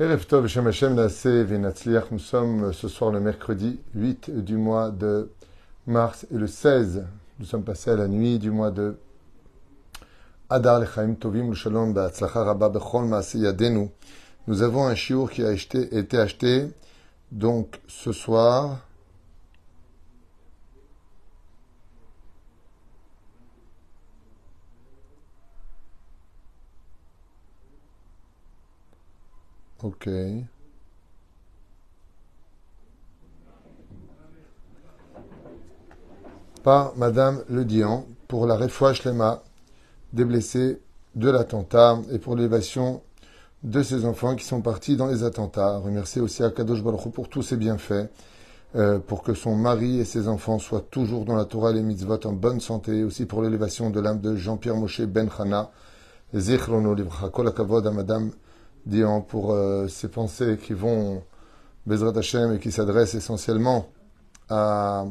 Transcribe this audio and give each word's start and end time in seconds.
Nous 0.00 0.06
sommes 2.20 2.62
euh, 2.62 2.72
ce 2.72 2.86
soir 2.86 3.10
le 3.10 3.18
mercredi 3.18 3.80
8 3.96 4.30
du 4.44 4.56
mois 4.56 4.92
de 4.92 5.32
mars 5.88 6.24
et 6.32 6.36
le 6.38 6.46
16, 6.46 7.04
nous 7.40 7.44
sommes 7.44 7.64
passés 7.64 7.90
à 7.90 7.96
la 7.96 8.06
nuit 8.06 8.38
du 8.38 8.52
mois 8.52 8.70
de 8.70 8.96
Adar 10.50 10.78
Lechaim 10.78 11.14
Tovim 11.14 11.52
Shalom 11.52 11.98
Rabba 11.98 12.68
Bechol. 12.68 13.10
Nous 14.46 14.62
avons 14.62 14.86
un 14.86 14.94
chiour 14.94 15.32
qui 15.32 15.42
a 15.42 15.50
été 15.50 16.16
acheté 16.16 16.68
donc 17.32 17.80
ce 17.88 18.12
soir. 18.12 18.78
Ok. 29.80 30.08
Par 36.64 36.96
Madame 36.96 37.44
Le 37.48 37.64
Dian 37.64 38.04
pour 38.26 38.46
la 38.46 38.56
refouach 38.56 39.04
lema 39.04 39.44
des 40.12 40.24
blessés 40.24 40.80
de 41.14 41.30
l'attentat 41.30 42.00
et 42.10 42.18
pour 42.18 42.34
l'élévation 42.34 43.02
de 43.62 43.80
ses 43.84 44.04
enfants 44.04 44.34
qui 44.34 44.44
sont 44.44 44.62
partis 44.62 44.96
dans 44.96 45.06
les 45.06 45.22
attentats. 45.22 45.78
Remercier 45.78 46.20
aussi 46.20 46.42
à 46.42 46.50
Kadosh 46.50 46.82
Baruch 46.82 47.12
pour 47.12 47.28
tous 47.28 47.42
ses 47.42 47.56
bienfaits, 47.56 48.10
euh, 48.74 48.98
pour 48.98 49.22
que 49.22 49.34
son 49.34 49.54
mari 49.54 50.00
et 50.00 50.04
ses 50.04 50.26
enfants 50.26 50.58
soient 50.58 50.84
toujours 50.90 51.24
dans 51.24 51.36
la 51.36 51.44
Torah 51.44 51.70
et 51.70 51.74
les 51.74 51.82
mitzvot 51.82 52.18
en 52.24 52.32
bonne 52.32 52.58
santé, 52.60 53.04
aussi 53.04 53.26
pour 53.26 53.42
l'élévation 53.42 53.90
de 53.90 54.00
l'âme 54.00 54.20
de 54.20 54.34
Jean-Pierre 54.34 54.74
Moshe 54.74 55.02
Ben 55.02 55.28
Chana, 55.30 55.70
à 56.34 56.38
Dian 58.86 59.20
pour 59.20 59.52
euh, 59.52 59.88
ces 59.88 60.08
pensées 60.08 60.58
qui 60.62 60.72
vont 60.72 61.22
Bezrat 61.86 62.16
Hashem 62.16 62.54
et 62.54 62.58
qui 62.58 62.70
s'adressent 62.70 63.14
essentiellement 63.14 63.88
à, 64.48 65.06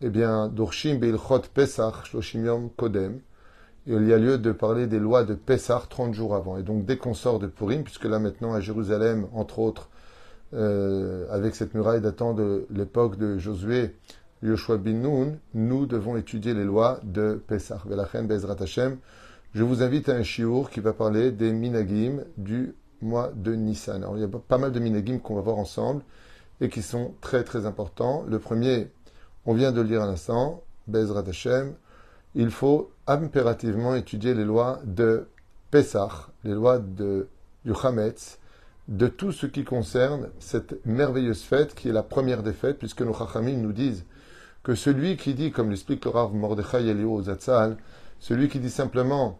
eh 0.00 0.08
bien, 0.08 0.48
Dorshim 0.48 0.96
Beilchot 0.98 1.42
Pesach, 1.52 2.06
Shloshim 2.06 2.46
Yom 2.46 2.70
Kodem, 2.70 3.20
il 3.86 4.06
y 4.06 4.12
a 4.12 4.18
lieu 4.18 4.38
de 4.38 4.52
parler 4.52 4.86
des 4.86 4.98
lois 4.98 5.24
de 5.24 5.34
Pesach 5.34 5.88
30 5.88 6.14
jours 6.14 6.34
avant. 6.34 6.58
Et 6.58 6.62
donc, 6.62 6.84
dès 6.84 6.96
qu'on 6.96 7.14
sort 7.14 7.38
de 7.38 7.46
Purim, 7.46 7.82
puisque 7.82 8.04
là 8.04 8.18
maintenant 8.18 8.52
à 8.52 8.60
Jérusalem, 8.60 9.26
entre 9.32 9.58
autres, 9.58 9.88
euh, 10.52 11.26
avec 11.30 11.54
cette 11.54 11.74
muraille 11.74 12.00
datant 12.00 12.34
de 12.34 12.66
l'époque 12.70 13.16
de 13.16 13.38
Josué, 13.38 13.96
Yoshua 14.42 14.78
bin 14.78 14.94
Nun, 14.94 15.38
nous 15.54 15.86
devons 15.86 16.16
étudier 16.16 16.54
les 16.54 16.64
lois 16.64 17.00
de 17.02 17.42
Pesach. 17.46 17.86
Velachen 17.86 18.26
Bezrat 18.26 18.56
Hashem. 18.60 18.98
Je 19.52 19.64
vous 19.64 19.82
invite 19.82 20.08
à 20.08 20.14
un 20.14 20.22
shiur 20.22 20.70
qui 20.70 20.78
va 20.78 20.92
parler 20.92 21.32
des 21.32 21.52
minagim 21.52 22.22
du 22.36 22.76
mois 23.02 23.32
de 23.34 23.54
Nissan. 23.54 24.04
Alors, 24.04 24.16
il 24.16 24.20
y 24.20 24.24
a 24.24 24.28
pas 24.28 24.58
mal 24.58 24.70
de 24.70 24.78
minagim 24.78 25.18
qu'on 25.18 25.34
va 25.34 25.40
voir 25.40 25.58
ensemble 25.58 26.04
et 26.60 26.68
qui 26.68 26.82
sont 26.82 27.14
très 27.20 27.42
très 27.42 27.66
importants. 27.66 28.24
Le 28.28 28.38
premier, 28.38 28.92
on 29.46 29.54
vient 29.54 29.72
de 29.72 29.80
le 29.80 29.88
lire 29.88 30.02
à 30.02 30.06
l'instant, 30.06 30.62
Bezrat 30.86 31.24
Hashem, 31.26 31.74
il 32.36 32.50
faut 32.50 32.92
impérativement 33.08 33.96
étudier 33.96 34.34
les 34.34 34.44
lois 34.44 34.78
de 34.84 35.26
Pesach, 35.72 36.12
les 36.44 36.54
lois 36.54 36.78
de, 36.78 37.26
du 37.64 37.72
de 38.86 39.06
tout 39.08 39.32
ce 39.32 39.46
qui 39.46 39.64
concerne 39.64 40.28
cette 40.38 40.84
merveilleuse 40.86 41.42
fête 41.42 41.74
qui 41.74 41.88
est 41.88 41.92
la 41.92 42.04
première 42.04 42.44
des 42.44 42.52
fêtes, 42.52 42.78
puisque 42.78 43.02
nos 43.02 43.14
Chachamim 43.14 43.56
nous 43.56 43.72
disent 43.72 44.04
que 44.62 44.76
celui 44.76 45.16
qui 45.16 45.34
dit, 45.34 45.50
comme 45.50 45.70
l'explique 45.70 46.04
le 46.04 46.12
Rav 46.12 46.34
Mordechai 46.34 46.86
Elio 46.86 47.22
Zatzal, 47.22 47.78
celui 48.20 48.48
qui 48.48 48.60
dit 48.60 48.70
simplement 48.70 49.38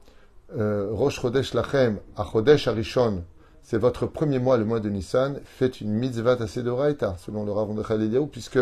euh, 0.59 0.89
Rosh 0.91 1.21
Chodesh 1.21 1.55
Lachem, 1.55 1.99
à 2.17 2.25
Chodesh 2.25 2.67
Arishon, 2.67 3.23
c'est 3.63 3.79
votre 3.79 4.07
premier 4.07 4.39
mois, 4.41 4.57
le 4.57 4.65
mois 4.65 4.81
de 4.81 4.89
Nissan, 4.89 5.39
fait 5.45 5.81
une 5.81 5.93
mitzvah 5.93 6.35
Tasedoraita, 6.35 7.17
selon 7.19 7.45
le 7.45 7.53
Rav 7.53 8.03
Elio, 8.03 8.27
puisque 8.27 8.59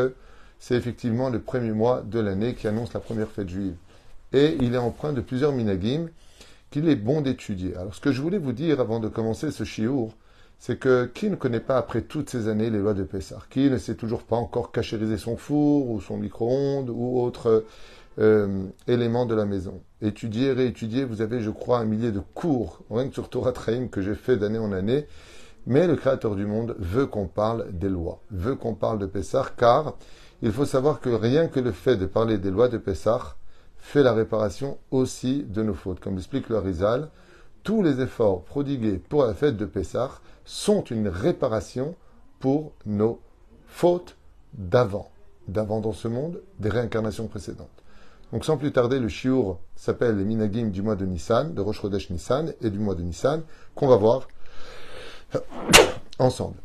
c'est 0.59 0.75
effectivement 0.75 1.31
le 1.31 1.41
premier 1.41 1.71
mois 1.71 2.03
de 2.03 2.21
l'année 2.21 2.55
qui 2.55 2.69
annonce 2.69 2.93
la 2.93 3.01
première 3.01 3.29
fête 3.29 3.49
juive. 3.49 3.77
Et 4.33 4.57
il 4.61 4.75
est 4.75 4.79
empreint 4.79 5.13
de 5.13 5.21
plusieurs 5.23 5.53
minagim 5.53 6.09
qu'il 6.71 6.89
est 6.89 6.97
bon 6.97 7.23
d'étudier. 7.23 7.75
Alors, 7.77 7.95
ce 7.95 8.01
que 8.01 8.13
je 8.13 8.21
voulais 8.21 8.39
vous 8.39 8.53
dire 8.53 8.81
avant 8.81 9.01
de 9.01 9.09
commencer 9.09 9.51
ce 9.51 9.65
shiur, 9.65 10.11
c'est 10.59 10.79
que 10.79 11.07
qui 11.07 11.31
ne 11.31 11.37
connaît 11.37 11.61
pas 11.61 11.79
après 11.79 12.03
toutes 12.03 12.29
ces 12.29 12.49
années 12.49 12.69
les 12.69 12.81
lois 12.81 12.93
de 12.93 13.05
Pessah? 13.05 13.39
Qui 13.49 13.71
ne 13.71 13.79
sait 13.79 13.95
toujours 13.95 14.25
pas 14.25 14.37
encore 14.37 14.73
cachériser 14.73 15.17
son 15.17 15.37
four 15.37 15.89
ou 15.89 16.01
son 16.01 16.19
micro-ondes 16.19 16.91
ou 16.91 17.21
autre 17.21 17.65
euh, 18.19 18.67
élément 18.89 19.25
de 19.25 19.35
la 19.35 19.47
maison? 19.47 19.81
Étudier, 20.01 20.53
réétudier, 20.53 21.05
vous 21.05 21.23
avez, 21.23 21.41
je 21.41 21.51
crois, 21.51 21.79
un 21.81 21.85
millier 21.85 22.13
de 22.13 22.21
cours, 22.21 22.83
rien 22.89 23.09
que 23.09 23.15
sur 23.15 23.29
Torah 23.29 23.53
Traim 23.53 23.89
que 23.89 24.01
j'ai 24.01 24.15
fait 24.15 24.37
d'année 24.37 24.59
en 24.59 24.73
année. 24.73 25.07
Mais 25.67 25.87
le 25.87 25.97
Créateur 25.97 26.37
du 26.37 26.47
monde 26.47 26.77
veut 26.79 27.07
qu'on 27.07 27.27
parle 27.27 27.73
des 27.73 27.89
lois, 27.89 28.21
veut 28.31 28.55
qu'on 28.55 28.75
parle 28.75 29.01
de 29.01 29.07
Pessah, 29.07 29.53
car 29.57 29.97
il 30.41 30.53
faut 30.53 30.65
savoir 30.65 31.01
que 31.01 31.09
rien 31.11 31.49
que 31.49 31.59
le 31.59 31.73
fait 31.73 31.97
de 31.97 32.07
parler 32.07 32.39
des 32.39 32.51
lois 32.51 32.69
de 32.69 32.79
Pessah 32.79 33.37
fait 33.77 34.05
la 34.05 34.13
réparation 34.13 34.79
aussi 34.93 35.43
de 35.43 35.63
nos 35.63 35.75
fautes. 35.75 35.99
Comme 35.99 36.15
l'explique 36.15 36.49
le 36.49 36.59
Rizal, 36.59 37.11
tous 37.65 37.83
les 37.83 38.01
efforts 38.01 38.45
prodigués 38.45 38.99
pour 38.99 39.25
la 39.25 39.35
fête 39.35 39.57
de 39.57 39.67
Pessah 39.67 40.11
sont 40.45 40.85
une 40.85 41.09
réparation 41.09 41.97
pour 42.39 42.73
nos 42.87 43.21
fautes 43.67 44.17
d'avant, 44.55 45.11
d'avant 45.49 45.81
dans 45.81 45.93
ce 45.93 46.07
monde, 46.07 46.41
des 46.61 46.69
réincarnations 46.69 47.27
précédentes. 47.27 47.69
Donc 48.33 48.45
sans 48.45 48.57
plus 48.57 48.73
tarder, 48.73 48.99
le 48.99 49.09
shiur 49.09 49.59
s'appelle 49.75 50.17
les 50.17 50.25
minagim 50.25 50.69
du 50.69 50.83
mois 50.83 50.97
de 50.97 51.07
Nissan, 51.07 51.55
de 51.55 51.61
Rosh 51.61 51.81
Chodesh 51.81 52.11
Nissan 52.11 52.53
et 52.61 52.71
du 52.71 52.79
mois 52.79 52.95
de 52.95 53.03
Nissan, 53.03 53.43
qu'on 53.75 53.89
va 53.89 53.97
voir 53.97 54.29
ensemble 56.19 56.57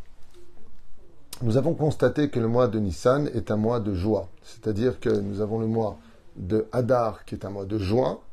nous 1.44 1.58
avons 1.58 1.74
constaté 1.74 2.30
que 2.30 2.40
le 2.40 2.48
mois 2.48 2.68
de 2.68 2.80
Nissan 2.80 3.30
est 3.34 3.52
un 3.52 3.58
mois 3.58 3.82
de 3.82 3.94
joie. 3.94 4.30
C'est-à-dire 4.44 5.00
que 5.00 5.10
nous 5.10 5.42
avons 5.42 5.60
le 5.60 5.68
mois 5.68 5.98
de 6.38 6.68
Hadar 6.72 7.26
qui 7.26 7.36
est 7.36 7.46
un 7.46 7.50
mois 7.50 7.66
de 7.66 7.78
joie, 7.78 8.24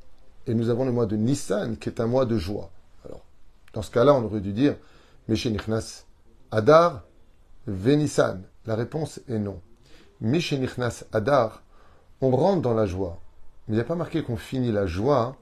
et 0.47 0.55
nous 0.55 0.71
avons 0.71 0.85
le 0.85 0.93
mois 0.93 1.07
de 1.07 1.17
Nissan 1.17 1.77
qui 1.77 1.89
est 1.89 2.01
un 2.01 2.07
mois 2.07 2.25
de 2.25 2.39
joie. 2.39 2.71
Alors, 3.05 3.25
dans 3.73 3.83
ce 3.83 3.91
cas-là, 3.91 4.15
on 4.15 4.25
aurait 4.25 4.41
dû 4.41 4.53
dire 4.53 4.77
Nichnas 5.29 6.05
Hadar 6.53 7.03
Nissan. 7.67 8.43
La 8.67 8.77
réponse 8.77 9.21
est 9.29 9.39
non. 9.39 9.61
Nichnas 10.21 11.05
Hadar, 11.12 11.62
on 12.20 12.31
rentre 12.31 12.62
dans 12.62 12.75
la 12.75 12.86
joie. 12.86 13.19
Mais 13.66 13.75
il 13.75 13.76
n'y 13.76 13.82
a 13.82 13.86
pas 13.86 13.94
marqué 13.94 14.22
qu'on 14.22 14.36
finit 14.36 14.72
la 14.72 14.86
joie 14.86 15.36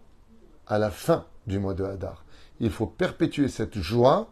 à 0.66 0.78
la 0.78 0.90
fin 0.90 1.24
du 1.46 1.58
mois 1.58 1.74
de 1.74 1.84
Hadar. 1.84 2.24
Il 2.60 2.70
faut 2.70 2.86
perpétuer 2.86 3.48
cette 3.48 3.78
joie 3.78 4.28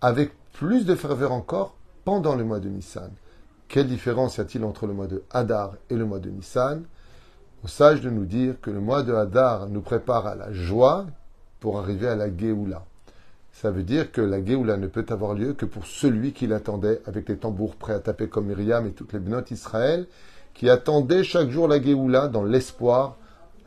avec 0.00 0.32
plus 0.52 0.84
de 0.84 0.94
ferveur 0.94 1.32
encore 1.32 1.74
pendant 2.04 2.34
le 2.34 2.44
mois 2.44 2.60
de 2.60 2.68
Nissan. 2.68 3.10
Quelle 3.68 3.86
différence 3.86 4.38
y 4.38 4.40
a-t-il 4.40 4.64
entre 4.64 4.86
le 4.86 4.94
mois 4.94 5.06
de 5.06 5.22
Hadar 5.30 5.74
et 5.90 5.94
le 5.96 6.04
mois 6.04 6.20
de 6.20 6.30
Nissan? 6.30 6.84
Au 7.64 7.68
sage 7.68 8.00
de 8.00 8.10
nous 8.10 8.24
dire 8.24 8.60
que 8.60 8.70
le 8.70 8.80
mois 8.80 9.02
de 9.02 9.12
Hadar 9.12 9.68
nous 9.68 9.82
prépare 9.82 10.26
à 10.26 10.34
la 10.34 10.52
joie 10.52 11.06
pour 11.60 11.78
arriver 11.78 12.08
à 12.08 12.16
la 12.16 12.34
Géoula. 12.34 12.84
Ça 13.52 13.70
veut 13.70 13.82
dire 13.82 14.12
que 14.12 14.20
la 14.20 14.44
Géoula 14.44 14.76
ne 14.76 14.86
peut 14.86 15.06
avoir 15.08 15.34
lieu 15.34 15.52
que 15.52 15.66
pour 15.66 15.84
celui 15.86 16.32
qui 16.32 16.46
l'attendait 16.46 17.02
avec 17.06 17.28
les 17.28 17.36
tambours 17.36 17.74
prêts 17.74 17.94
à 17.94 17.98
taper 17.98 18.28
comme 18.28 18.46
Myriam 18.46 18.86
et 18.86 18.92
toutes 18.92 19.12
les 19.12 19.18
benotes 19.18 19.50
Israël, 19.50 20.06
qui 20.58 20.68
attendaient 20.68 21.22
chaque 21.22 21.50
jour 21.50 21.68
la 21.68 21.80
Géoula 21.80 22.26
dans 22.26 22.42
l'espoir 22.42 23.16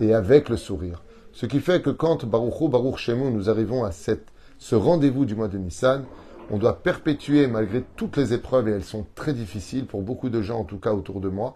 et 0.02 0.14
avec 0.14 0.50
le 0.50 0.58
sourire. 0.58 1.02
Ce 1.32 1.46
qui 1.46 1.62
fait 1.62 1.82
que 1.82 1.90
quand 1.90 2.26
Baruch 2.26 2.70
Baruch 2.70 3.08
nous 3.08 3.50
arrivons 3.50 3.86
à 3.86 3.92
ce 3.94 4.76
rendez-vous 4.76 5.24
du 5.24 5.34
mois 5.34 5.48
de 5.48 5.58
Nissan, 5.58 6.04
on 6.50 6.58
doit 6.58 6.84
perpétuer 6.84 7.48
malgré 7.48 7.82
toutes 7.96 8.18
les 8.18 8.34
épreuves, 8.34 8.68
et 8.68 8.72
elles 8.72 8.84
sont 8.84 9.06
très 9.16 9.32
difficiles 9.32 9.86
pour 9.86 10.02
beaucoup 10.02 10.30
de 10.30 10.42
gens, 10.42 10.60
en 10.60 10.64
tout 10.66 10.80
cas 10.80 10.92
autour 10.92 11.22
de 11.22 11.30
moi, 11.30 11.56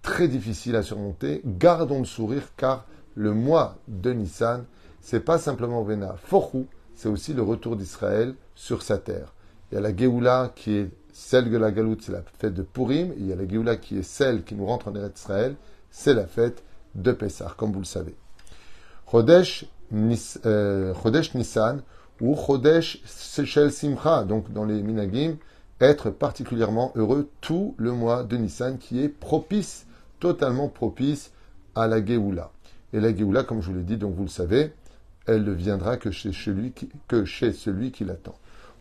très 0.00 0.28
difficiles 0.28 0.76
à 0.76 0.82
surmonter. 0.82 1.42
Gardons 1.44 1.98
le 1.98 2.06
sourire 2.06 2.48
car 2.56 2.86
le 3.14 3.34
mois 3.34 3.76
de 3.86 4.14
Nissan, 4.14 4.64
c'est 5.02 5.20
pas 5.20 5.36
simplement 5.36 5.82
Vena 5.82 6.14
Forou, 6.24 6.66
c'est 6.94 7.10
aussi 7.10 7.34
le 7.34 7.42
retour 7.42 7.76
d'Israël 7.76 8.34
sur 8.54 8.80
sa 8.80 8.96
terre. 8.96 9.34
Il 9.70 9.74
y 9.74 9.78
a 9.78 9.82
la 9.82 9.94
Géoula 9.94 10.52
qui 10.56 10.76
est 10.76 10.90
celle 11.12 11.50
de 11.50 11.56
la 11.56 11.70
Galoute, 11.70 12.02
c'est 12.02 12.12
la 12.12 12.22
fête 12.38 12.54
de 12.54 12.62
Purim. 12.62 13.12
Il 13.18 13.26
y 13.26 13.32
a 13.32 13.36
la 13.36 13.46
Géoula 13.46 13.76
qui 13.76 13.98
est 13.98 14.02
celle 14.02 14.44
qui 14.44 14.54
nous 14.54 14.66
rentre 14.66 14.88
en 14.88 14.94
Eretz 14.94 15.20
Israël, 15.20 15.56
c'est 15.90 16.14
la 16.14 16.26
fête 16.26 16.62
de 16.94 17.12
Pessah, 17.12 17.54
comme 17.56 17.72
vous 17.72 17.80
le 17.80 17.84
savez. 17.84 18.14
Chodesh 19.10 19.66
euh, 19.92 20.94
Nissan 21.34 21.82
ou 22.20 22.36
Chodesh 22.36 23.02
Sechel 23.04 23.72
Simcha, 23.72 24.24
donc 24.24 24.52
dans 24.52 24.64
les 24.64 24.82
Minagim, 24.82 25.36
être 25.80 26.10
particulièrement 26.10 26.92
heureux 26.94 27.30
tout 27.40 27.74
le 27.78 27.92
mois 27.92 28.22
de 28.22 28.36
Nissan 28.36 28.78
qui 28.78 29.02
est 29.02 29.08
propice, 29.08 29.86
totalement 30.18 30.68
propice 30.68 31.32
à 31.74 31.86
la 31.86 32.04
Géoula. 32.04 32.50
Et 32.92 33.00
la 33.00 33.14
Géoula, 33.14 33.44
comme 33.44 33.62
je 33.62 33.70
vous 33.70 33.76
l'ai 33.76 33.82
dit, 33.82 33.96
donc 33.96 34.14
vous 34.14 34.24
le 34.24 34.28
savez, 34.28 34.72
elle 35.26 35.44
ne 35.44 35.52
viendra 35.52 35.96
que 35.96 36.10
chez 36.10 36.32
celui 36.32 36.72
qui, 36.72 36.88
que 37.08 37.24
chez 37.24 37.52
celui 37.52 37.92
qui 37.92 38.04
l'attend. 38.04 38.34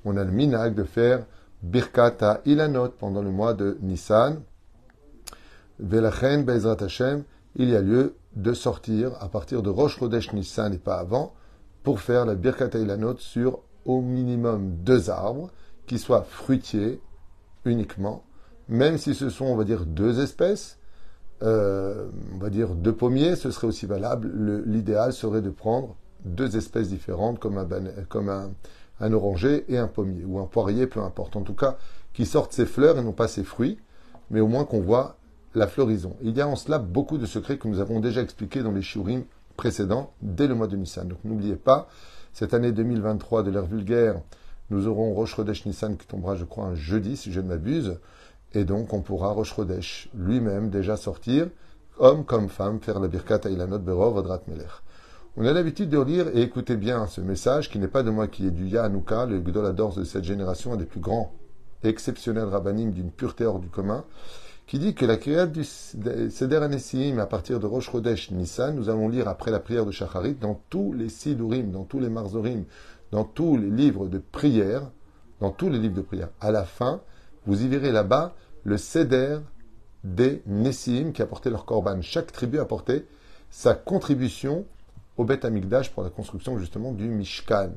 On 0.05 0.17
a 0.17 0.23
le 0.23 0.31
minag 0.31 0.75
de 0.75 0.83
faire 0.83 1.25
Birkata 1.63 2.41
Ilanot 2.45 2.89
pendant 2.89 3.21
le 3.21 3.31
mois 3.31 3.53
de 3.53 3.77
Nissan. 3.81 4.41
Velachen 5.79 6.43
Bezrat 6.43 6.83
Hashem, 6.83 7.23
il 7.55 7.69
y 7.69 7.75
a 7.75 7.81
lieu 7.81 8.15
de 8.35 8.53
sortir 8.53 9.11
à 9.21 9.29
partir 9.29 9.61
de 9.61 9.69
Rosh 9.69 9.97
Chodesh 9.99 10.33
Nissan 10.33 10.73
et 10.73 10.77
pas 10.77 10.99
avant 10.99 11.33
pour 11.83 11.99
faire 11.99 12.25
la 12.25 12.35
Birkata 12.35 12.79
Ilanot 12.79 13.17
sur 13.17 13.59
au 13.85 14.01
minimum 14.01 14.75
deux 14.83 15.09
arbres 15.09 15.49
qui 15.87 15.97
soient 15.97 16.23
fruitiers 16.23 17.01
uniquement, 17.65 18.23
même 18.67 18.97
si 18.97 19.15
ce 19.15 19.29
sont, 19.29 19.45
on 19.45 19.55
va 19.55 19.63
dire, 19.63 19.85
deux 19.85 20.21
espèces, 20.21 20.77
euh, 21.41 22.09
on 22.33 22.37
va 22.37 22.49
dire 22.49 22.75
deux 22.75 22.93
pommiers, 22.93 23.35
ce 23.35 23.51
serait 23.51 23.67
aussi 23.67 23.85
valable. 23.85 24.31
L'idéal 24.65 25.13
serait 25.13 25.41
de 25.41 25.49
prendre 25.49 25.95
deux 26.25 26.57
espèces 26.57 26.89
différentes, 26.89 27.39
comme, 27.39 27.57
un, 27.57 27.67
comme 28.09 28.29
un, 28.29 28.51
un, 28.99 29.13
oranger 29.13 29.65
et 29.67 29.77
un 29.77 29.87
pommier, 29.87 30.25
ou 30.25 30.39
un 30.39 30.45
poirier, 30.45 30.87
peu 30.87 31.01
importe. 31.01 31.35
En 31.35 31.41
tout 31.41 31.53
cas, 31.53 31.77
qui 32.13 32.25
sortent 32.25 32.53
ses 32.53 32.65
fleurs 32.65 32.97
et 32.97 33.03
non 33.03 33.13
pas 33.13 33.27
ses 33.27 33.43
fruits, 33.43 33.77
mais 34.29 34.39
au 34.39 34.47
moins 34.47 34.65
qu'on 34.65 34.81
voit 34.81 35.17
la 35.55 35.67
floraison. 35.67 36.15
Il 36.21 36.35
y 36.35 36.41
a 36.41 36.47
en 36.47 36.55
cela 36.55 36.79
beaucoup 36.79 37.17
de 37.17 37.25
secrets 37.25 37.57
que 37.57 37.67
nous 37.67 37.79
avons 37.79 37.99
déjà 37.99 38.21
expliqués 38.21 38.61
dans 38.61 38.71
les 38.71 38.81
shiurim 38.81 39.23
précédents, 39.57 40.13
dès 40.21 40.47
le 40.47 40.55
mois 40.55 40.67
de 40.67 40.77
Nissan. 40.77 41.07
Donc 41.07 41.19
n'oubliez 41.23 41.55
pas, 41.55 41.89
cette 42.33 42.53
année 42.53 42.71
2023 42.71 43.43
de 43.43 43.51
l'ère 43.51 43.65
vulgaire, 43.65 44.21
nous 44.69 44.87
aurons 44.87 45.13
Rosh 45.13 45.35
Chodesh 45.35 45.65
Nissan 45.65 45.97
qui 45.97 46.05
tombera, 46.05 46.35
je 46.35 46.45
crois, 46.45 46.65
un 46.65 46.75
jeudi, 46.75 47.17
si 47.17 47.31
je 47.31 47.41
ne 47.41 47.47
m'abuse. 47.47 47.99
Et 48.53 48.65
donc, 48.65 48.93
on 48.93 49.01
pourra 49.01 49.31
Rosh 49.31 49.55
Chodesh 49.55 50.09
lui-même 50.13 50.69
déjà 50.69 50.95
sortir, 50.95 51.49
homme 51.97 52.23
comme 52.23 52.49
femme, 52.49 52.79
faire 52.79 52.99
la 52.99 53.07
Birkat 53.07 53.41
Ailanot 53.45 53.79
Berov 53.79 54.17
Odrat 54.17 54.41
Melech. 54.47 54.67
On 55.41 55.45
a 55.45 55.53
l'habitude 55.53 55.89
de 55.89 56.01
lire 56.01 56.27
et 56.35 56.41
écouter 56.41 56.75
bien 56.75 57.07
ce 57.07 57.21
message 57.21 57.69
qui 57.69 57.79
n'est 57.79 57.87
pas 57.87 58.03
de 58.03 58.09
moi, 58.09 58.27
qui 58.27 58.45
est 58.45 58.51
du 58.51 58.67
Yahanouka, 58.67 59.25
le 59.25 59.39
Gdoladors 59.39 59.95
de 59.95 60.03
cette 60.03 60.25
génération, 60.25 60.73
un 60.73 60.75
des 60.75 60.83
plus 60.83 60.99
grands 60.99 61.31
exceptionnels 61.81 62.49
rabbinim 62.49 62.91
d'une 62.91 63.09
pureté 63.09 63.45
hors 63.45 63.59
du 63.59 63.69
commun, 63.69 64.03
qui 64.67 64.79
dit 64.79 64.95
que 64.95 65.05
la 65.05 65.15
création 65.15 65.49
du 65.49 65.63
Seder 65.63 66.57
Anessim 66.57 67.19
à 67.19 67.25
partir 67.25 67.61
de 67.61 67.67
Rosh 67.67 67.89
Chodesh 67.89 68.31
Nissan, 68.31 68.75
nous 68.75 68.89
allons 68.89 69.07
lire 69.07 69.29
après 69.29 69.49
la 69.49 69.61
prière 69.61 69.85
de 69.85 69.91
Shacharit 69.91 70.33
dans 70.33 70.59
tous 70.69 70.91
les 70.91 71.07
Sidurim, 71.07 71.71
dans 71.71 71.85
tous 71.85 72.01
les 72.01 72.09
Marzorim, 72.09 72.65
dans 73.13 73.23
tous 73.23 73.55
les 73.55 73.69
livres 73.69 74.07
de 74.07 74.17
prière, 74.17 74.91
dans 75.39 75.51
tous 75.51 75.69
les 75.69 75.79
livres 75.79 75.95
de 75.95 76.01
prière, 76.01 76.27
à 76.41 76.51
la 76.51 76.65
fin, 76.65 76.99
vous 77.45 77.63
y 77.63 77.69
verrez 77.69 77.93
là-bas 77.93 78.35
le 78.65 78.75
Seder 78.75 79.37
des 80.03 80.43
Nessim 80.47 81.13
qui 81.13 81.21
apportaient 81.21 81.49
leur 81.49 81.63
korban. 81.63 82.01
Chaque 82.01 82.33
tribu 82.33 82.59
apportait 82.59 83.05
sa 83.49 83.73
contribution 83.73 84.65
au 85.19 85.25
Beth 85.25 85.43
Amikdash 85.43 85.91
pour 85.91 86.01
la 86.01 86.09
construction 86.09 86.57
justement 86.57 86.93
du 86.93 87.09
Mishkan. 87.09 87.73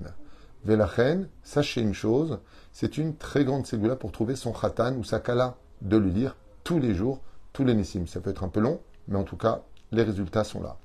Velachen, 0.65 1.27
sachez 1.43 1.81
une 1.81 1.93
chose, 1.93 2.39
c'est 2.71 2.99
une 2.99 3.17
très 3.17 3.45
grande 3.45 3.67
ségoula 3.67 3.97
pour 3.97 4.13
trouver 4.13 4.37
son 4.37 4.53
khatan 4.53 4.95
ou 4.95 5.03
sa 5.03 5.19
kala, 5.19 5.57
de 5.81 5.97
le 5.97 6.09
lire 6.09 6.37
tous 6.63 6.79
les 6.79 6.95
jours, 6.95 7.21
tous 7.53 7.65
les 7.65 7.75
Nessim. 7.75 8.07
Ça 8.07 8.21
peut 8.21 8.31
être 8.31 8.45
un 8.45 8.49
peu 8.49 8.61
long, 8.61 8.79
mais 9.09 9.17
en 9.19 9.25
tout 9.25 9.37
cas, 9.37 9.63
les 9.91 10.05
résultats 10.05 10.45
sont 10.45 10.63
là. 10.63 10.77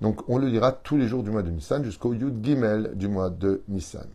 Donc 0.00 0.28
on 0.28 0.38
le 0.38 0.50
dira 0.50 0.72
tous 0.72 0.96
les 0.96 1.06
jours 1.06 1.22
du 1.22 1.30
mois 1.30 1.44
de 1.44 1.50
Nissan 1.50 1.84
jusqu'au 1.84 2.14
Yud 2.14 2.44
Gimel 2.44 2.96
du 2.96 3.06
mois 3.06 3.30
de 3.30 3.62
Nissan. 3.68 4.08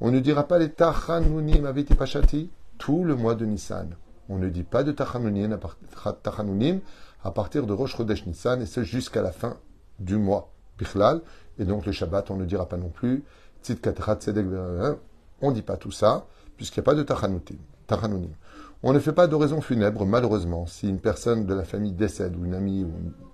On 0.00 0.12
ne 0.12 0.20
dira 0.20 0.46
pas 0.46 0.60
les 0.60 0.70
Tachanunim 0.70 1.66
Aviti 1.66 1.96
Pashati 1.96 2.48
tout 2.78 3.02
le 3.02 3.16
mois 3.16 3.34
de 3.34 3.44
Nissan. 3.44 3.96
On 4.28 4.38
ne 4.38 4.48
dit 4.48 4.62
pas 4.62 4.84
de 4.84 4.92
Tachanunim 4.92 5.58
à 7.24 7.30
partir 7.32 7.66
de 7.66 7.72
Rosh 7.72 7.96
Chodesh 7.96 8.24
Nissan 8.24 8.62
et 8.62 8.66
ce 8.66 8.84
jusqu'à 8.84 9.20
la 9.20 9.32
fin 9.32 9.56
du 9.98 10.16
mois. 10.16 10.53
Et 11.58 11.64
donc 11.64 11.86
le 11.86 11.92
Shabbat, 11.92 12.30
on 12.30 12.36
ne 12.36 12.44
dira 12.44 12.68
pas 12.68 12.76
non 12.76 12.88
plus 12.88 13.24
On 15.40 15.50
ne 15.50 15.54
dit 15.54 15.62
pas 15.62 15.76
tout 15.76 15.90
ça 15.90 16.26
puisqu'il 16.56 16.80
n'y 16.80 16.84
a 16.84 16.90
pas 16.90 16.94
de 16.94 17.02
Tachanunim. 17.02 18.30
On 18.82 18.92
ne 18.92 18.98
fait 18.98 19.12
pas 19.12 19.26
d'oraison 19.26 19.60
funèbre, 19.60 20.04
malheureusement. 20.04 20.66
Si 20.66 20.88
une 20.88 21.00
personne 21.00 21.46
de 21.46 21.54
la 21.54 21.64
famille 21.64 21.92
décède, 21.92 22.36
ou 22.36 22.44
une 22.44 22.54
amie, 22.54 22.86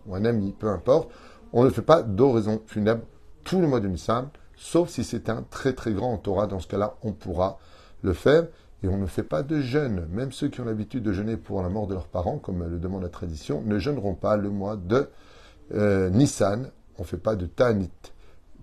ou 0.07 0.15
un 0.15 0.25
ami, 0.25 0.55
peu 0.57 0.69
importe, 0.69 1.11
on 1.53 1.65
ne 1.65 1.71
fait 1.71 1.83
pas 1.83 2.03
d'oraison 2.03 2.63
funèbre 2.67 3.03
tout 3.43 3.61
le 3.61 3.67
mois 3.67 3.81
de 3.81 3.89
Nissan, 3.89 4.29
sauf 4.57 4.91
si 4.91 5.03
c'est 5.03 5.29
un 5.29 5.43
très 5.43 5.73
très 5.73 5.93
grand 5.93 6.17
Torah. 6.19 6.47
Dans 6.47 6.61
ce 6.61 6.69
cas-là, 6.69 6.95
on 7.03 7.13
pourra 7.13 7.59
le 8.03 8.13
faire. 8.13 8.47
Et 8.83 8.89
on 8.89 8.97
ne 8.97 9.07
fait 9.07 9.25
pas 9.25 9.43
de 9.43 9.61
jeûne. 9.61 10.07
Même 10.11 10.33
ceux 10.33 10.49
qui 10.49 10.61
ont 10.61 10.65
l'habitude 10.65 11.03
de 11.03 11.13
jeûner 11.13 11.37
pour 11.37 11.63
la 11.63 11.69
mort 11.69 11.87
de 11.87 11.95
leurs 11.95 12.07
parents, 12.07 12.39
comme 12.39 12.65
le 12.67 12.79
demande 12.79 13.03
la 13.03 13.09
tradition, 13.11 13.61
ne 13.63 13.79
jeûneront 13.79 14.15
pas 14.15 14.37
le 14.37 14.49
mois 14.49 14.77
de 14.77 15.11
euh, 15.75 16.09
Nissan. 16.11 16.71
On 17.01 17.03
ne 17.03 17.07
fait 17.07 17.17
pas 17.17 17.35
de 17.35 17.47
Ta'anit 17.47 17.91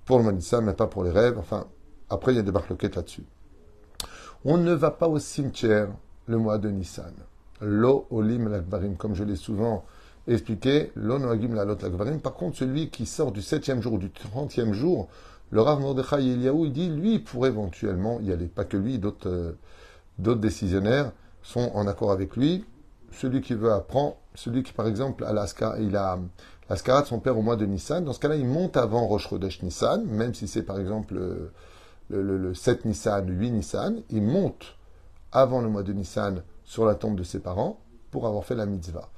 pour 0.06 0.20
le 0.20 0.24
mois 0.24 0.32
de 0.32 0.38
Nissan, 0.38 0.64
mais 0.64 0.76
pas 0.76 0.86
pour 0.86 1.04
les 1.04 1.10
rêves. 1.10 1.40
Enfin, 1.40 1.66
après, 2.08 2.34
il 2.34 2.36
y 2.36 2.40
a 2.40 2.44
des 2.44 2.52
barloquettes 2.52 2.96
là-dessus. 2.96 3.24
On 4.46 4.60
ne 4.60 4.74
va 4.74 4.92
pas 4.92 5.08
au 5.08 5.18
cimetière 5.18 5.90
le 6.28 6.38
mois 6.38 6.60
de 6.60 6.70
Nissan. 6.70 7.14
Lo 7.62 8.06
olim 8.12 8.48
lakbarim, 8.48 8.96
comme 8.96 9.16
je 9.16 9.24
l'ai 9.24 9.36
souvent 9.36 9.86
expliqué, 10.28 10.92
l'onoagim 10.96 11.56
la 11.56 11.66
lot 11.66 11.80
Par 12.22 12.34
contre, 12.36 12.58
celui 12.58 12.92
qui 12.92 13.08
sort 13.08 13.32
du 13.32 13.42
septième 13.42 13.82
jour 13.82 13.94
ou 13.94 13.98
du 13.98 14.12
trentième 14.12 14.72
jour, 14.72 15.08
le 15.50 15.62
Rav 15.62 15.80
Mordechai 15.80 16.18
Eliaou, 16.18 16.66
il 16.66 16.74
dit, 16.74 16.90
lui, 16.90 17.16
il 17.16 17.24
pourrait 17.24 17.50
éventuellement 17.50 18.20
y 18.20 18.32
aller. 18.32 18.46
Pas 18.46 18.66
que 18.66 18.78
lui, 18.78 19.00
d'autres, 19.00 19.30
euh, 19.30 19.58
d'autres 20.20 20.42
décisionnaires 20.42 21.12
sont 21.42 21.72
en 21.74 21.88
accord 21.88 22.12
avec 22.12 22.36
lui. 22.36 22.66
Celui 23.14 23.42
qui 23.42 23.56
veut 23.56 23.72
apprendre, 23.72 24.18
celui 24.36 24.62
qui, 24.62 24.74
par 24.74 24.86
exemple, 24.86 25.24
a 25.24 25.46
il 25.80 25.96
a 25.96 26.20
l'ascara 26.70 27.02
de 27.02 27.08
son 27.08 27.20
père 27.20 27.38
au 27.38 27.42
mois 27.42 27.56
de 27.56 27.66
Nissan, 27.66 28.04
dans 28.04 28.14
ce 28.14 28.20
cas-là, 28.20 28.36
il 28.36 28.46
monte 28.46 28.78
avant 28.78 29.08
Rosh 29.08 29.30
Chodesh 29.30 29.62
Nissan, 29.64 30.06
même 30.06 30.34
si 30.34 30.48
c'est, 30.48 30.64
par 30.64 30.80
exemple, 30.80 31.16
le, 31.16 31.52
le, 32.10 32.38
le 32.38 32.54
7 32.54 32.86
Nissan, 32.86 33.26
le 33.26 33.34
8 33.34 33.52
Nissan, 33.52 34.02
il 34.10 34.24
monte 34.24 34.76
avant 35.32 35.62
le 35.62 35.70
mois 35.70 35.84
de 35.84 35.94
Nissan 35.94 36.44
sur 36.64 36.86
la 36.86 36.96
tombe 36.96 37.18
de 37.18 37.24
ses 37.24 37.40
parents 37.40 37.80
pour 38.12 38.28
avoir 38.28 38.46
fait 38.46 38.56
la 38.56 38.66
mitzvah. 38.66 39.10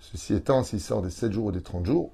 Ceci 0.00 0.34
étant, 0.34 0.62
s'il 0.62 0.80
sort 0.80 1.02
des 1.02 1.10
7 1.10 1.32
jours 1.32 1.46
ou 1.46 1.52
des 1.52 1.62
30 1.62 1.86
jours, 1.86 2.10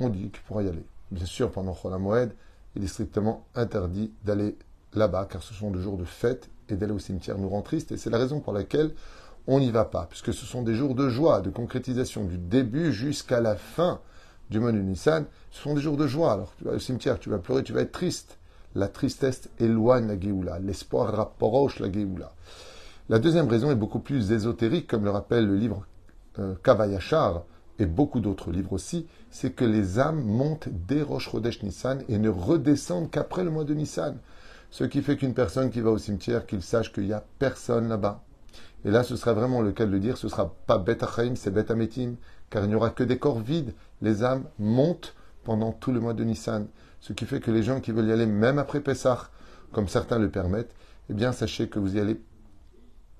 on 0.00 0.08
dit 0.08 0.30
qu'il 0.30 0.42
pourra 0.42 0.62
y 0.62 0.68
aller. 0.68 0.84
Bien 1.10 1.26
sûr, 1.26 1.50
pendant 1.50 1.74
Chol 1.74 1.96
Moed, 1.98 2.32
il 2.76 2.84
est 2.84 2.88
strictement 2.88 3.44
interdit 3.54 4.12
d'aller 4.24 4.56
là-bas, 4.94 5.26
car 5.30 5.42
ce 5.42 5.54
sont 5.54 5.70
des 5.70 5.80
jours 5.80 5.98
de 5.98 6.04
fête, 6.04 6.48
et 6.68 6.76
d'aller 6.76 6.92
au 6.92 6.98
cimetière 6.98 7.38
nous 7.38 7.48
rend 7.48 7.62
triste, 7.62 7.92
et 7.92 7.96
c'est 7.96 8.10
la 8.10 8.18
raison 8.18 8.40
pour 8.40 8.52
laquelle 8.52 8.92
on 9.46 9.58
n'y 9.58 9.70
va 9.70 9.84
pas, 9.84 10.06
puisque 10.08 10.32
ce 10.32 10.46
sont 10.46 10.62
des 10.62 10.74
jours 10.74 10.94
de 10.94 11.08
joie, 11.08 11.40
de 11.40 11.50
concrétisation, 11.50 12.24
du 12.24 12.38
début 12.38 12.92
jusqu'à 12.92 13.40
la 13.40 13.56
fin 13.56 14.00
du 14.52 14.60
mois 14.60 14.70
de 14.70 14.78
Nissan, 14.78 15.24
ce 15.50 15.62
sont 15.62 15.74
des 15.74 15.80
jours 15.80 15.96
de 15.96 16.06
joie. 16.06 16.32
Alors 16.32 16.54
tu 16.56 16.64
vas 16.64 16.72
au 16.72 16.78
cimetière, 16.78 17.18
tu 17.18 17.30
vas 17.30 17.38
pleurer, 17.38 17.64
tu 17.64 17.72
vas 17.72 17.80
être 17.80 17.92
triste. 17.92 18.38
La 18.74 18.88
tristesse 18.88 19.48
éloigne 19.58 20.06
la 20.06 20.18
Géoula, 20.18 20.58
l'espoir 20.58 21.12
rapproche 21.12 21.80
la 21.80 21.90
Géoula. 21.90 22.32
La 23.08 23.18
deuxième 23.18 23.48
raison 23.48 23.70
est 23.70 23.76
beaucoup 23.76 23.98
plus 23.98 24.32
ésotérique, 24.32 24.86
comme 24.86 25.04
le 25.04 25.10
rappelle 25.10 25.46
le 25.46 25.56
livre 25.56 25.84
euh, 26.38 26.54
Kavayachar 26.62 27.42
et 27.78 27.86
beaucoup 27.86 28.20
d'autres 28.20 28.52
livres 28.52 28.72
aussi, 28.72 29.06
c'est 29.30 29.50
que 29.50 29.64
les 29.64 29.98
âmes 29.98 30.22
montent 30.22 30.68
dès 30.70 31.02
Rosh 31.02 31.30
Chodesh 31.30 31.62
Nissan 31.62 32.02
et 32.08 32.18
ne 32.18 32.28
redescendent 32.28 33.10
qu'après 33.10 33.44
le 33.44 33.50
mois 33.50 33.64
de 33.64 33.74
Nissan. 33.74 34.16
Ce 34.70 34.84
qui 34.84 35.02
fait 35.02 35.16
qu'une 35.16 35.34
personne 35.34 35.70
qui 35.70 35.80
va 35.80 35.90
au 35.90 35.98
cimetière, 35.98 36.46
qu'il 36.46 36.62
sache 36.62 36.92
qu'il 36.92 37.04
n'y 37.04 37.12
a 37.12 37.24
personne 37.38 37.88
là-bas. 37.88 38.22
Et 38.84 38.90
là, 38.90 39.02
ce 39.02 39.16
sera 39.16 39.32
vraiment 39.32 39.60
le 39.60 39.72
cas 39.72 39.86
de 39.86 39.90
le 39.90 40.00
dire, 40.00 40.16
ce 40.16 40.26
ne 40.26 40.30
sera 40.30 40.54
pas 40.66 40.78
Bet 40.78 41.04
Achaim, 41.04 41.34
c'est 41.36 41.50
Bet 41.50 41.70
Ametim, 41.70 42.16
car 42.50 42.64
il 42.64 42.68
n'y 42.68 42.74
aura 42.74 42.90
que 42.90 43.04
des 43.04 43.18
corps 43.18 43.38
vides. 43.38 43.74
Les 44.00 44.24
âmes 44.24 44.44
montent 44.58 45.14
pendant 45.44 45.72
tout 45.72 45.92
le 45.92 46.00
mois 46.00 46.14
de 46.14 46.24
Nissan. 46.24 46.66
Ce 47.00 47.12
qui 47.12 47.26
fait 47.26 47.40
que 47.40 47.50
les 47.50 47.62
gens 47.62 47.80
qui 47.80 47.92
veulent 47.92 48.08
y 48.08 48.12
aller, 48.12 48.26
même 48.26 48.58
après 48.58 48.80
Pessah, 48.80 49.30
comme 49.72 49.88
certains 49.88 50.18
le 50.18 50.30
permettent, 50.30 50.74
eh 51.10 51.14
bien, 51.14 51.32
sachez 51.32 51.68
que 51.68 51.78
vous 51.78 51.96
y 51.96 52.00
allez 52.00 52.20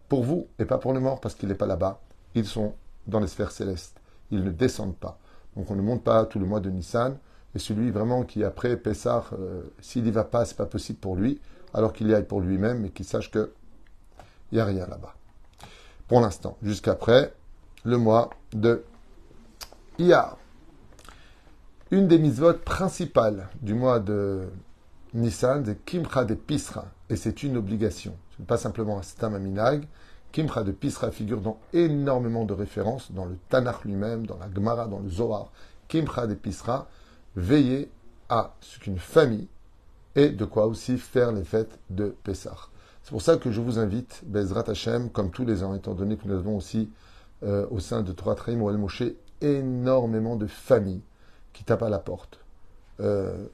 pour 0.09 0.25
vous 0.25 0.49
et 0.59 0.64
pas 0.64 0.78
pour 0.78 0.92
les 0.92 1.00
morts, 1.00 1.21
parce 1.21 1.35
qu'il 1.35 1.49
n'est 1.49 1.54
pas 1.54 1.66
là-bas. 1.66 2.00
Ils 2.35 2.47
sont 2.47 2.75
dans 3.07 3.21
les 3.21 3.26
sphères 3.26 3.52
célestes. 3.52 4.00
Ils 4.31 4.42
ne 4.45 4.50
descendent 4.50 4.97
pas. 4.97 5.19
Donc 5.57 5.71
on 5.71 5.76
ne 5.76 5.83
monte 5.83 6.02
pas 6.02 6.25
tout 6.26 6.38
le 6.38 6.47
mois 6.47 6.61
de 6.61 6.71
Nissan. 6.71 7.19
Et 7.54 7.59
celui 7.59 7.90
vraiment 7.90 8.23
qui 8.25 8.45
après 8.45 8.76
Pessah, 8.76 9.25
euh, 9.38 9.62
s'il 9.81 10.04
n'y 10.04 10.11
va 10.11 10.25
pas, 10.25 10.45
c'est 10.45 10.57
pas 10.57 10.66
possible 10.66 10.99
pour 10.99 11.16
lui, 11.16 11.40
alors 11.75 11.92
qu'il 11.92 12.09
y 12.09 12.14
aille 12.14 12.26
pour 12.26 12.40
lui-même, 12.40 12.81
mais 12.81 12.90
qu'il 12.90 13.04
sache 13.04 13.31
que 13.31 13.52
il 14.50 14.57
n'y 14.57 14.61
a 14.61 14.64
rien 14.64 14.87
là-bas. 14.87 15.14
Pour 16.12 16.21
l'instant, 16.21 16.59
jusqu'après 16.62 17.33
le 17.85 17.97
mois 17.97 18.28
de 18.52 18.85
Iyar. 19.99 20.37
Une 21.90 22.07
des 22.07 22.19
mises-votes 22.19 22.61
principales 22.61 23.49
du 23.62 23.73
mois 23.73 23.99
de 23.99 24.47
Nissan, 25.14 25.64
c'est 25.64 25.83
Kimcha 25.87 26.26
de 26.26 26.35
Pisra, 26.35 26.85
et 27.09 27.16
c'est 27.16 27.42
une 27.42 27.57
obligation. 27.57 28.14
Ce 28.37 28.42
n'est 28.42 28.47
pas 28.47 28.59
simplement 28.59 28.99
un 28.99 29.02
stam 29.02 29.38
Kimcha 30.33 30.62
de 30.64 30.73
Pisra 30.73 31.11
figure 31.11 31.40
dans 31.40 31.59
énormément 31.73 32.45
de 32.45 32.52
références, 32.52 33.11
dans 33.12 33.25
le 33.25 33.38
Tanakh 33.49 33.83
lui-même, 33.87 34.26
dans 34.26 34.37
la 34.37 34.52
Gemara, 34.54 34.88
dans 34.88 35.00
le 35.00 35.09
Zohar. 35.09 35.50
Kimcha 35.88 36.26
de 36.26 36.35
Pisra, 36.35 36.88
veiller 37.37 37.90
à 38.28 38.52
ce 38.61 38.78
qu'une 38.81 38.99
famille 38.99 39.49
et 40.14 40.28
de 40.28 40.45
quoi 40.45 40.66
aussi 40.66 40.99
faire 40.99 41.33
les 41.33 41.45
fêtes 41.45 41.78
de 41.88 42.14
Pessah. 42.23 42.69
C'est 43.03 43.11
pour 43.11 43.23
ça 43.23 43.37
que 43.37 43.51
je 43.51 43.61
vous 43.61 43.81
invite, 43.81 44.23
Bezrat 44.25 44.71
Hashem, 44.71 45.11
comme 45.11 45.31
tous 45.31 45.45
les 45.45 45.65
ans, 45.65 45.75
étant 45.75 45.95
donné 45.95 46.17
que 46.17 46.29
nous 46.29 46.35
avons 46.35 46.57
aussi 46.57 46.89
euh, 47.43 47.67
au 47.71 47.81
sein 47.81 48.03
de 48.03 48.13
Torah 48.13 48.37
Traim 48.37 48.61
ou 48.61 48.71
El 48.71 48.79
Moshe 48.79 49.03
énormément 49.41 50.37
de 50.37 50.47
familles 50.47 51.03
qui 51.53 51.65
tapent 51.65 51.83
à 51.83 51.89
la 51.89 51.99
porte. 51.99 52.39
Euh, 53.01 53.47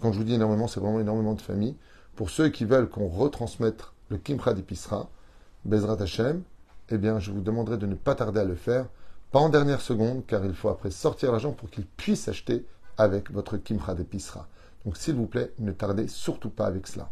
quand 0.00 0.12
je 0.12 0.18
vous 0.18 0.24
dis 0.24 0.34
énormément, 0.34 0.68
c'est 0.68 0.78
vraiment 0.78 1.00
énormément 1.00 1.34
de 1.34 1.40
familles. 1.40 1.76
Pour 2.14 2.30
ceux 2.30 2.48
qui 2.50 2.64
veulent 2.64 2.88
qu'on 2.88 3.08
retransmette 3.08 3.84
le 4.08 4.18
Kimcha 4.18 4.54
d'Episra, 4.54 5.10
Bezrat 5.64 6.00
Hashem, 6.00 6.42
eh 6.90 6.98
bien, 6.98 7.18
je 7.18 7.32
vous 7.32 7.40
demanderai 7.40 7.78
de 7.78 7.86
ne 7.86 7.96
pas 7.96 8.14
tarder 8.14 8.40
à 8.40 8.44
le 8.44 8.54
faire, 8.54 8.86
pas 9.32 9.40
en 9.40 9.48
dernière 9.48 9.80
seconde, 9.80 10.24
car 10.26 10.44
il 10.44 10.54
faut 10.54 10.68
après 10.68 10.92
sortir 10.92 11.32
l'argent 11.32 11.52
pour 11.52 11.70
qu'il 11.70 11.86
puisse 11.86 12.28
acheter 12.28 12.64
avec 12.98 13.32
votre 13.32 13.56
Kimcha 13.56 13.94
d'Episra. 13.94 14.46
Donc, 14.84 14.96
s'il 14.96 15.16
vous 15.16 15.26
plaît, 15.26 15.52
ne 15.58 15.72
tardez 15.72 16.06
surtout 16.06 16.50
pas 16.50 16.66
avec 16.66 16.86
cela. 16.86 17.10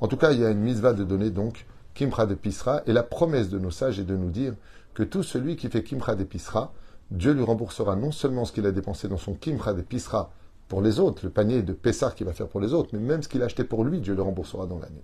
En 0.00 0.08
tout 0.08 0.16
cas, 0.16 0.32
il 0.32 0.40
y 0.40 0.44
a 0.44 0.50
une 0.50 0.60
misva 0.60 0.92
de 0.92 1.04
donner 1.04 1.30
donc 1.30 1.66
Kimcha 1.94 2.26
d'Episra, 2.26 2.82
et 2.86 2.92
la 2.92 3.02
promesse 3.02 3.48
de 3.48 3.58
nos 3.58 3.70
sages 3.70 3.98
est 3.98 4.04
de 4.04 4.16
nous 4.16 4.30
dire 4.30 4.54
que 4.94 5.02
tout 5.02 5.22
celui 5.22 5.56
qui 5.56 5.68
fait 5.68 5.82
Kimcha 5.82 6.14
d'Episra, 6.14 6.72
Dieu 7.10 7.32
lui 7.32 7.42
remboursera 7.42 7.96
non 7.96 8.12
seulement 8.12 8.44
ce 8.44 8.52
qu'il 8.52 8.66
a 8.66 8.72
dépensé 8.72 9.08
dans 9.08 9.16
son 9.16 9.34
Kimcha 9.34 9.72
d'Episra 9.72 10.30
pour 10.68 10.82
les 10.82 11.00
autres, 11.00 11.24
le 11.24 11.30
panier 11.30 11.62
de 11.62 11.72
Pessar 11.72 12.14
qu'il 12.14 12.26
va 12.26 12.32
faire 12.32 12.46
pour 12.46 12.60
les 12.60 12.74
autres, 12.74 12.90
mais 12.92 13.00
même 13.00 13.22
ce 13.22 13.28
qu'il 13.28 13.42
a 13.42 13.46
acheté 13.46 13.64
pour 13.64 13.84
lui, 13.84 14.00
Dieu 14.00 14.14
le 14.14 14.22
remboursera 14.22 14.66
dans 14.66 14.78
l'année. 14.78 15.02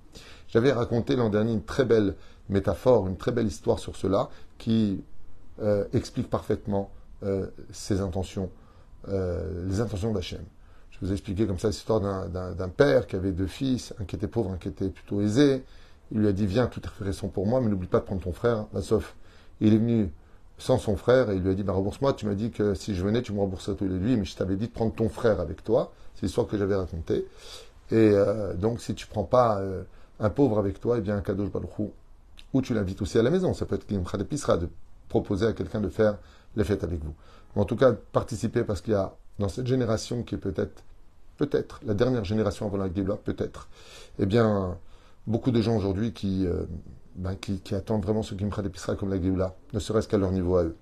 J'avais 0.49 0.73
raconté 0.73 1.17
l'an 1.17 1.31
dernier 1.31 1.53
une 1.53 1.65
très 1.65 1.85
belle 1.85 2.15
métaphore, 2.49 3.09
une 3.09 3.17
très 3.17 3.33
belle 3.33 3.47
histoire 3.47 3.79
sur 3.79 3.97
cela, 3.97 4.29
qui 4.59 5.03
euh, 5.63 5.85
explique 5.95 6.29
parfaitement 6.29 6.91
euh, 7.23 7.47
ses 7.73 8.01
intentions, 8.01 8.51
euh, 9.09 9.67
les 9.67 9.81
intentions 9.81 10.13
d'Hachem. 10.13 10.43
Je 10.95 11.07
vous 11.07 11.11
ai 11.11 11.15
expliqué 11.15 11.47
comme 11.47 11.59
ça 11.59 11.69
l'histoire 11.69 12.01
d'un 12.01 12.69
père 12.69 13.07
qui 13.07 13.17
avait 13.17 13.33
deux 13.33 13.49
fils, 13.49 13.93
un 14.01 14.05
qui 14.05 14.15
était 14.17 14.29
pauvre, 14.29 14.53
un 14.53 14.57
qui 14.57 14.69
était 14.69 14.89
plutôt 14.89 15.21
aisé. 15.21 15.65
Il 16.13 16.21
lui 16.21 16.29
a 16.29 16.33
dit, 16.33 16.47
viens, 16.47 16.67
tout 16.67 16.81
est 17.05 17.13
sont 17.13 17.29
pour 17.29 17.47
moi, 17.47 17.61
mais 17.61 17.69
n'oublie 17.69 17.89
pas 17.89 17.99
de 17.99 18.05
prendre 18.05 18.23
ton 18.23 18.33
frère, 18.33 18.67
sauf. 18.81 19.17
Il 19.61 19.73
est 19.73 19.79
venu 19.79 20.13
sans 20.59 20.79
son 20.79 20.97
frère 20.97 21.31
et 21.31 21.37
il 21.37 21.43
lui 21.43 21.51
a 21.51 21.55
dit 21.55 21.63
bah, 21.63 21.73
rembourse-moi. 21.73 22.13
Tu 22.13 22.27
m'as 22.27 22.35
dit 22.35 22.51
que 22.51 22.75
si 22.75 22.95
je 22.95 23.05
venais, 23.05 23.23
tu 23.23 23.33
me 23.33 23.41
rembourserais 23.41 23.77
tous 23.77 23.87
les 23.87 23.99
lui, 23.99 24.17
mais 24.17 24.25
je 24.25 24.37
t'avais 24.37 24.57
dit 24.57 24.69
de 24.69 24.73
prendre 24.73 24.93
ton 24.93 25.09
frère 25.09 25.41
avec 25.41 25.65
toi. 25.65 25.93
C'est 26.15 26.27
l'histoire 26.27 26.47
que 26.47 26.57
j'avais 26.57 26.77
racontée. 26.77 27.27
Et 27.91 27.97
euh, 27.97 28.55
donc, 28.55 28.81
si 28.81 28.95
tu 28.95 29.07
prends 29.07 29.25
pas 29.25 29.59
euh, 29.61 29.83
un 30.21 30.31
pauvre 30.31 30.59
avec 30.59 30.81
toi, 30.81 30.99
eh 30.99 31.01
bien, 31.01 31.17
un 31.17 31.23
cadeau, 31.23 31.47
je 31.47 31.51
ou 32.53 32.63
tu 32.63 32.73
l'invites 32.73 33.03
aussi 33.03 33.19
à 33.19 33.23
la 33.23 33.31
maison. 33.31 33.53
Ça 33.53 33.67
peut 33.67 33.75
être 33.75 33.87
une 33.91 34.05
d'épicerie 34.19 34.59
de 34.59 34.69
proposer 35.09 35.47
à 35.47 35.53
quelqu'un 35.53 35.81
de 35.81 35.89
faire 35.89 36.19
les 36.57 36.65
fêtes 36.65 36.85
avec 36.85 37.03
vous. 37.03 37.15
Mais 37.55 37.63
en 37.63 37.65
tout 37.65 37.77
cas, 37.77 37.93
participer 37.93 38.63
parce 38.63 38.81
qu'il 38.81 38.93
y 38.93 38.97
a 38.97 39.13
dans 39.39 39.49
cette 39.49 39.67
génération 39.67 40.23
qui 40.23 40.35
est 40.35 40.39
peut-être, 40.39 40.83
peut-être 41.37 41.81
la 41.85 41.95
dernière 41.95 42.25
génération 42.25 42.67
avant 42.67 42.77
la 42.77 42.93
Géoula, 42.93 43.17
peut-être, 43.17 43.69
eh 44.19 44.27
bien, 44.27 44.79
beaucoup 45.27 45.51
de 45.51 45.61
gens 45.61 45.77
aujourd'hui 45.77 46.13
qui 46.13 46.47
euh, 46.47 46.65
ben, 47.17 47.37
attendent 47.73 48.05
vraiment 48.05 48.23
ce 48.23 48.35
Gimcha 48.35 48.63
d'épicerie 48.63 48.97
comme 48.97 49.11
la 49.11 49.21
Géoula, 49.21 49.55
ne 49.73 49.79
serait-ce 49.79 50.09
qu'à 50.09 50.19
leur 50.19 50.33
niveau 50.33 50.57
à 50.57 50.65
eux. 50.65 50.77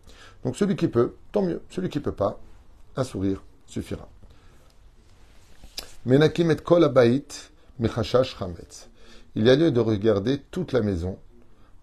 Donc 0.44 0.56
celui 0.56 0.76
qui 0.76 0.88
peut, 0.88 1.14
tant 1.30 1.42
mieux. 1.42 1.62
Celui 1.70 1.88
qui 1.88 2.00
peut 2.00 2.12
pas, 2.12 2.38
un 2.96 3.04
sourire 3.04 3.42
suffira. 3.66 4.08
Menakim 6.04 6.50
et 6.50 6.56
kol 6.56 6.92
michashash 7.78 8.36
chametz. 8.36 8.88
Il 9.34 9.46
y 9.46 9.50
a 9.50 9.56
lieu 9.56 9.70
de 9.70 9.80
regarder 9.80 10.38
toute 10.50 10.72
la 10.72 10.82
maison. 10.82 11.18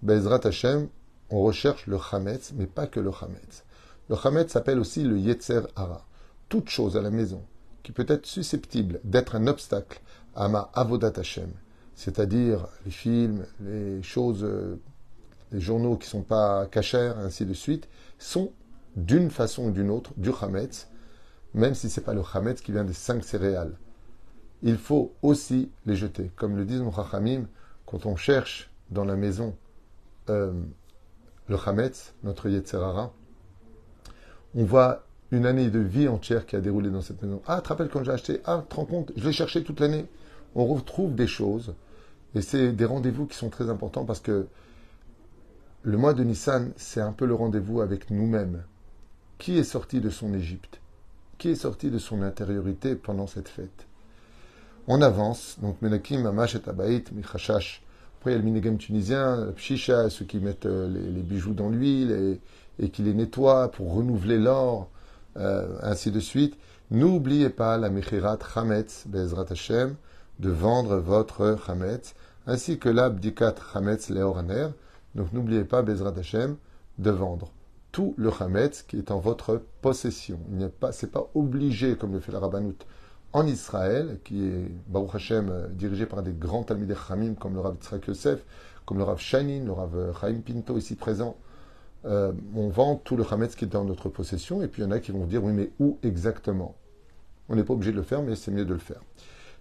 Bezrat 0.01 0.41
Hashem, 0.45 0.87
on 1.29 1.41
recherche 1.41 1.87
le 1.87 1.97
chametz, 1.97 2.53
mais 2.55 2.67
pas 2.67 2.87
que 2.87 2.99
le 2.99 3.11
chametz. 3.11 3.63
Le 4.09 4.15
chametz 4.15 4.51
s'appelle 4.51 4.79
aussi 4.79 5.03
le 5.03 5.17
yetzer 5.17 5.61
hara. 5.75 6.05
Toute 6.49 6.69
chose 6.69 6.97
à 6.97 7.01
la 7.01 7.11
maison 7.11 7.43
qui 7.83 7.91
peut 7.91 8.05
être 8.07 8.25
susceptible 8.25 8.99
d'être 9.03 9.35
un 9.35 9.47
obstacle 9.47 10.01
à 10.35 10.49
ma 10.49 10.71
avodat 10.73 11.13
Hashem, 11.15 11.49
c'est-à-dire 11.95 12.67
les 12.85 12.91
films, 12.91 13.45
les 13.61 14.01
choses, 14.01 14.43
euh, 14.43 14.79
les 15.51 15.59
journaux 15.59 15.95
qui 15.95 16.07
ne 16.07 16.11
sont 16.11 16.21
pas 16.23 16.65
cachers, 16.65 17.13
ainsi 17.17 17.45
de 17.45 17.53
suite, 17.53 17.87
sont 18.17 18.51
d'une 18.95 19.29
façon 19.29 19.65
ou 19.65 19.71
d'une 19.71 19.89
autre 19.89 20.11
du 20.17 20.31
chametz, 20.31 20.87
même 21.53 21.75
si 21.75 21.89
ce 21.89 21.99
n'est 21.99 22.05
pas 22.05 22.13
le 22.13 22.23
chametz 22.23 22.61
qui 22.61 22.71
vient 22.71 22.83
des 22.83 22.93
cinq 22.93 23.23
céréales. 23.23 23.77
Il 24.61 24.77
faut 24.77 25.13
aussi 25.21 25.71
les 25.85 25.95
jeter. 25.95 26.31
Comme 26.35 26.57
le 26.57 26.65
disent 26.65 26.81
nos 26.81 26.91
chachamim, 26.91 27.47
quand 27.85 28.05
on 28.05 28.15
cherche 28.15 28.69
dans 28.89 29.05
la 29.05 29.15
maison 29.15 29.55
euh, 30.29 30.53
le 31.47 31.57
chametz, 31.57 32.13
notre 32.23 32.49
yetzerara, 32.49 33.13
on 34.55 34.63
voit 34.63 35.05
une 35.31 35.45
année 35.45 35.69
de 35.69 35.79
vie 35.79 36.07
entière 36.07 36.45
qui 36.45 36.55
a 36.55 36.61
déroulé 36.61 36.89
dans 36.89 37.01
cette 37.01 37.21
maison. 37.21 37.41
Ah, 37.47 37.61
te 37.61 37.69
rappelles 37.69 37.89
quand 37.89 38.03
j'ai 38.03 38.11
acheté 38.11 38.41
Ah, 38.45 38.63
tu 38.63 38.69
te 38.69 38.75
rends 38.75 38.85
compte 38.85 39.11
Je 39.15 39.25
l'ai 39.25 39.33
cherché 39.33 39.63
toute 39.63 39.79
l'année. 39.79 40.05
On 40.55 40.65
retrouve 40.65 41.15
des 41.15 41.27
choses 41.27 41.75
et 42.35 42.41
c'est 42.41 42.71
des 42.71 42.85
rendez-vous 42.85 43.25
qui 43.25 43.37
sont 43.37 43.49
très 43.49 43.69
importants 43.69 44.05
parce 44.05 44.19
que 44.19 44.47
le 45.83 45.97
mois 45.97 46.13
de 46.13 46.23
Nissan, 46.23 46.71
c'est 46.75 47.01
un 47.01 47.13
peu 47.13 47.25
le 47.25 47.33
rendez-vous 47.33 47.81
avec 47.81 48.11
nous-mêmes. 48.11 48.63
Qui 49.37 49.57
est 49.57 49.63
sorti 49.63 50.01
de 50.01 50.09
son 50.09 50.33
Égypte? 50.33 50.81
Qui 51.37 51.49
est 51.49 51.55
sorti 51.55 51.89
de 51.89 51.97
son 51.97 52.21
intériorité 52.21 52.95
pendant 52.95 53.27
cette 53.27 53.47
fête? 53.47 53.87
On 54.87 55.01
avance, 55.01 55.57
donc 55.61 55.81
Menakim, 55.81 56.25
Amash 56.25 56.55
et 56.55 56.61
Abaït, 56.67 57.11
Michashash. 57.13 57.81
Après, 58.19 58.31
il 58.31 58.33
y 58.33 58.35
a 58.35 58.39
le 58.39 58.43
minigame 58.43 58.77
tunisien, 58.77 59.45
le 59.45 59.51
pshicha, 59.53 60.09
ceux 60.09 60.25
qui 60.25 60.39
mettent 60.39 60.65
euh, 60.65 60.89
les, 60.89 61.21
bijoux 61.21 61.53
dans 61.53 61.69
l'huile 61.69 62.39
et, 62.79 62.89
qui 62.89 63.01
les 63.01 63.13
nettoient 63.13 63.71
pour 63.71 63.93
renouveler 63.93 64.37
l'or, 64.37 64.89
euh, 65.39 65.77
ainsi 65.81 66.11
de 66.11 66.19
suite. 66.19 66.57
N'oubliez 66.91 67.49
pas 67.49 67.77
la 67.77 67.89
Mechirat 67.89 68.39
Chametz, 68.53 69.05
Bezrat 69.07 69.45
Hashem, 69.49 69.95
de 70.39 70.49
vendre 70.49 70.97
votre 70.97 71.57
Chametz 71.65 72.13
ainsi 72.49 72.79
que 72.79 72.89
l'abdikat 72.89 73.55
chametz 73.73 74.09
leoraner. 74.09 74.69
Donc 75.15 75.31
n'oubliez 75.33 75.63
pas, 75.63 75.81
Bezrat 75.81 76.17
Hashem, 76.17 76.57
de 76.97 77.11
vendre 77.11 77.51
tout 77.91 78.13
le 78.17 78.31
chametz 78.31 78.83
qui 78.83 78.97
est 78.97 79.11
en 79.11 79.19
votre 79.19 79.61
possession. 79.81 80.39
Il 80.49 80.57
n'est 80.57 80.69
pas, 80.69 80.91
c'est 80.91 81.11
pas 81.11 81.29
obligé, 81.35 81.95
comme 81.95 82.13
le 82.13 82.19
fait 82.19 82.31
la 82.31 82.39
Rabbanout, 82.39 82.77
en 83.33 83.45
Israël, 83.45 84.19
qui 84.23 84.45
est, 84.45 84.71
Baruch 84.87 85.15
Hashem, 85.15 85.49
euh, 85.49 85.67
dirigé 85.69 86.05
par 86.05 86.23
des 86.23 86.33
grands 86.33 86.63
Talmidei 86.63 86.95
Chamim, 86.95 87.35
comme 87.35 87.53
le 87.53 87.59
Rav 87.59 87.75
Tzrak 87.77 88.07
Yosef, 88.07 88.43
comme 88.85 88.97
le 88.97 89.03
Rav 89.03 89.19
Shanin, 89.19 89.65
le 89.65 89.71
Rav 89.71 89.95
euh, 89.95 90.13
Chaim 90.19 90.41
Pinto, 90.45 90.77
ici 90.77 90.95
présent. 90.95 91.37
Euh, 92.05 92.31
on 92.55 92.69
vend 92.69 92.95
tout 92.95 93.17
le 93.17 93.23
chametz 93.23 93.55
qui 93.55 93.65
est 93.65 93.75
en 93.75 93.83
notre 93.83 94.09
possession, 94.09 94.61
et 94.61 94.67
puis 94.67 94.81
il 94.81 94.85
y 94.85 94.87
en 94.87 94.91
a 94.91 94.99
qui 94.99 95.11
vont 95.11 95.25
dire, 95.25 95.43
oui, 95.43 95.53
mais 95.53 95.69
où 95.79 95.97
exactement? 96.03 96.75
On 97.49 97.55
n'est 97.55 97.63
pas 97.63 97.73
obligé 97.73 97.91
de 97.91 97.97
le 97.97 98.03
faire, 98.03 98.21
mais 98.21 98.35
c'est 98.35 98.51
mieux 98.51 98.65
de 98.65 98.73
le 98.73 98.79
faire. 98.79 99.01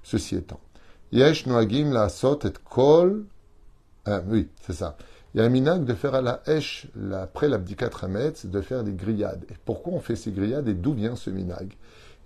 Ceci 0.03 0.37
étant. 0.37 0.61
Yesh 1.11 1.47
noagim 1.47 1.91
la 1.93 2.09
sot 2.09 2.41
et 2.45 2.53
kol. 2.69 3.25
Ah, 4.05 4.21
oui, 4.29 4.49
c'est 4.61 4.75
ça. 4.75 4.97
Il 5.35 5.39
y 5.39 5.41
a 5.43 5.45
un 5.45 5.49
minag 5.49 5.85
de 5.85 5.95
faire 5.95 6.15
à 6.15 6.23
la 6.23 6.43
hesh, 6.47 6.87
après 7.13 7.49
l'abdikat 7.49 7.91
hametz, 8.03 8.47
de 8.47 8.61
faire 8.61 8.85
des 8.85 8.93
grillades. 8.93 9.45
Et 9.51 9.55
pourquoi 9.65 9.93
on 9.95 10.01
fait 10.01 10.17
ces 10.17 10.33
grillades 10.33 10.69
et 10.69 10.75
d'où 10.75 10.93
vient 10.93 11.17
ce 11.17 11.31
minag 11.31 11.75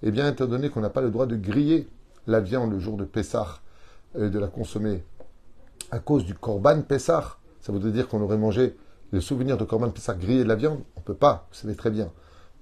Eh 0.02 0.10
bien, 0.10 0.28
étant 0.28 0.46
donné 0.46 0.68
qu'on 0.68 0.80
n'a 0.80 0.90
pas 0.90 1.00
le 1.00 1.10
droit 1.10 1.26
de 1.26 1.36
griller 1.36 1.88
la 2.26 2.40
viande 2.40 2.72
le 2.72 2.78
jour 2.78 2.96
de 2.96 3.04
Pessah, 3.04 3.60
euh, 4.16 4.28
de 4.28 4.38
la 4.38 4.48
consommer 4.48 5.02
à 5.90 5.98
cause 5.98 6.24
du 6.24 6.34
korban 6.34 6.82
Pessah, 6.82 7.36
ça 7.60 7.72
voudrait 7.72 7.90
dire 7.90 8.08
qu'on 8.08 8.20
aurait 8.22 8.38
mangé 8.38 8.76
le 9.12 9.20
souvenir 9.20 9.56
de 9.58 9.64
korban 9.64 9.90
Pessah 9.90 10.14
grillé 10.14 10.42
de 10.42 10.48
la 10.48 10.56
viande 10.56 10.80
On 10.96 11.00
ne 11.00 11.04
peut 11.04 11.14
pas, 11.14 11.46
vous 11.50 11.56
savez 11.56 11.76
très 11.76 11.90
bien. 11.90 12.10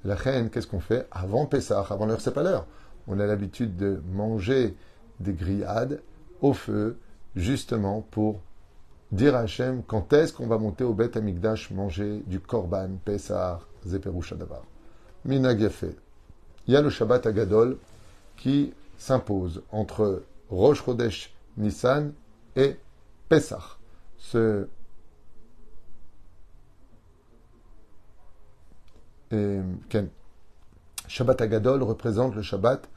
La 0.05 0.15
reine, 0.15 0.51
qu'est-ce 0.51 0.67
qu'on 0.67 0.81
fait 0.81 1.07
avant 1.11 1.47
Pessah, 1.47 1.87
avant 1.89 2.07
l'heure, 2.07 2.21
c'est 2.21 2.35
pas 2.35 2.43
l'heure. 2.43 2.67
On 3.07 3.19
a 3.21 3.27
l'habitude 3.27 3.77
de 3.77 4.01
manger 4.13 4.77
des 5.21 5.33
grillades 5.33 6.01
au 6.41 6.53
feu, 6.53 6.99
justement 7.37 8.01
pour 8.11 8.41
dire 9.13 9.37
à 9.37 9.41
Hachem 9.41 9.83
quand 9.87 10.13
est-ce 10.13 10.33
qu'on 10.33 10.47
va 10.47 10.59
monter 10.59 10.85
au 10.85 10.95
Beth 10.95 11.17
Amikdash 11.17 11.71
manger 11.71 12.23
du 12.27 12.41
Korban, 12.41 12.91
Pesach, 13.05 13.61
Zeperusha 13.87 14.37
Davar. 14.37 14.63
Minag 15.25 15.71
Il 16.67 16.75
y 16.75 16.77
a 16.77 16.81
le 16.81 16.91
Shabbat 16.91 17.27
Agadol 17.27 17.77
qui 18.37 18.73
s'impose 18.99 19.63
entre 19.71 20.23
Rosh 20.49 20.85
Chodesh 20.85 21.35
Nissan 21.57 22.13
et 22.57 22.77
Pesach. 23.29 23.79
Ce 24.19 24.67
et, 29.33 29.59
Shabbat 31.09 31.41
Agadol 31.41 31.83
représente 31.83 32.37
le 32.37 32.43
Shabbat 32.43 32.89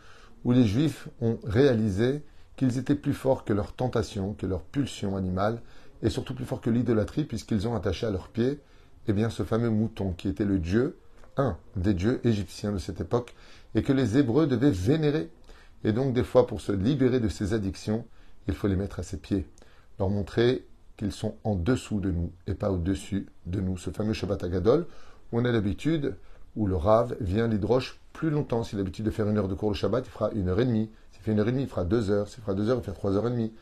où 0.43 0.51
les 0.51 0.65
Juifs 0.65 1.07
ont 1.21 1.39
réalisé 1.43 2.21
qu'ils 2.55 2.77
étaient 2.77 2.95
plus 2.95 3.13
forts 3.13 3.43
que 3.43 3.53
leur 3.53 3.73
tentation, 3.73 4.33
que 4.33 4.45
leur 4.45 4.61
pulsion 4.61 5.15
animale, 5.17 5.61
et 6.03 6.09
surtout 6.09 6.35
plus 6.35 6.45
forts 6.45 6.61
que 6.61 6.69
l'idolâtrie, 6.69 7.23
puisqu'ils 7.23 7.67
ont 7.67 7.75
attaché 7.75 8.05
à 8.05 8.11
leurs 8.11 8.27
pieds 8.27 8.59
eh 9.07 9.13
bien, 9.13 9.29
ce 9.29 9.43
fameux 9.43 9.69
mouton 9.69 10.13
qui 10.13 10.27
était 10.27 10.45
le 10.45 10.59
dieu, 10.59 10.97
un 11.37 11.57
des 11.75 11.93
dieux 11.93 12.21
égyptiens 12.23 12.71
de 12.71 12.77
cette 12.77 13.01
époque, 13.01 13.33
et 13.75 13.81
que 13.81 13.91
les 13.91 14.17
Hébreux 14.17 14.47
devaient 14.47 14.71
vénérer. 14.71 15.29
Et 15.83 15.91
donc, 15.91 16.13
des 16.13 16.23
fois, 16.23 16.47
pour 16.47 16.61
se 16.61 16.71
libérer 16.71 17.19
de 17.19 17.27
ces 17.27 17.53
addictions, 17.53 18.05
il 18.47 18.53
faut 18.53 18.67
les 18.67 18.75
mettre 18.75 18.99
à 18.99 19.03
ses 19.03 19.17
pieds, 19.17 19.45
leur 19.99 20.09
montrer 20.09 20.65
qu'ils 20.95 21.11
sont 21.11 21.35
en 21.43 21.55
dessous 21.55 21.99
de 21.99 22.11
nous 22.11 22.31
et 22.47 22.53
pas 22.53 22.71
au-dessus 22.71 23.27
de 23.45 23.59
nous. 23.59 23.77
Ce 23.77 23.89
fameux 23.89 24.13
Shabbat 24.13 24.43
Agadol, 24.43 24.85
on 25.33 25.45
a 25.45 25.51
l'habitude, 25.51 26.15
où 26.55 26.67
le 26.67 26.75
Rav 26.75 27.15
vient 27.19 27.47
l'hydroche 27.47 27.99
plus 28.13 28.29
longtemps. 28.29 28.63
S'il 28.63 28.77
a 28.77 28.81
l'habitude 28.81 29.05
de 29.05 29.11
faire 29.11 29.27
une 29.27 29.37
heure 29.37 29.47
de 29.47 29.55
cours 29.55 29.69
le 29.69 29.75
Shabbat, 29.75 30.05
il 30.05 30.09
fera 30.09 30.31
une 30.31 30.49
heure 30.49 30.59
et 30.59 30.65
demie 30.65 30.89
fait 31.23 31.31
une 31.31 31.39
heure 31.39 31.47
et 31.47 31.51
demie, 31.51 31.63
il 31.63 31.69
fera 31.69 31.85
deux 31.85 32.11
heures. 32.11 32.27
S'il 32.27 32.41
fera 32.41 32.53
deux 32.53 32.69
heures, 32.69 32.77
il 32.77 32.83
fera 32.83 32.95
trois 32.95 33.15
heures 33.15 33.27
et 33.27 33.31
demie. 33.31 33.53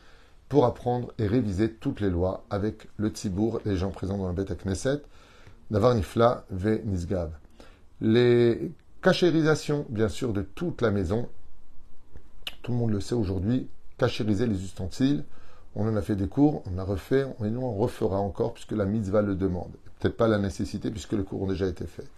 Pour 0.48 0.66
apprendre 0.66 1.12
et 1.18 1.26
réviser 1.26 1.72
toutes 1.72 2.00
les 2.00 2.10
lois 2.10 2.44
avec 2.50 2.88
le 2.96 3.08
tzibour, 3.08 3.60
les 3.64 3.76
gens 3.76 3.90
présents 3.90 4.18
dans 4.18 4.26
la 4.26 4.32
bête 4.32 4.50
à 4.50 4.56
Knesset. 4.56 5.02
D'avoir 5.70 5.94
nifla 5.94 6.44
ve. 6.50 6.80
Les 8.00 8.72
cachérisations, 9.00 9.86
bien 9.88 10.08
sûr, 10.08 10.32
de 10.32 10.42
toute 10.42 10.82
la 10.82 10.90
maison. 10.90 11.28
Tout 12.62 12.72
le 12.72 12.78
monde 12.78 12.90
le 12.90 13.00
sait 13.00 13.14
aujourd'hui. 13.14 13.68
Cachériser 13.96 14.46
les 14.46 14.62
ustensiles. 14.62 15.24
On 15.74 15.88
en 15.88 15.96
a 15.96 16.02
fait 16.02 16.16
des 16.16 16.28
cours, 16.28 16.62
on 16.70 16.78
a 16.78 16.84
refait, 16.84 17.24
et 17.42 17.48
nous 17.48 17.62
on 17.62 17.72
refera 17.72 18.18
encore 18.18 18.52
puisque 18.52 18.72
la 18.72 18.84
mitzvah 18.84 19.22
le 19.22 19.34
demande. 19.34 19.72
Peut-être 20.02 20.16
pas 20.16 20.26
la 20.26 20.38
nécessité 20.38 20.90
puisque 20.90 21.12
le 21.12 21.22
cours 21.22 21.44
a 21.44 21.52
déjà 21.52 21.68
été 21.68 21.86
fait. 21.86 22.08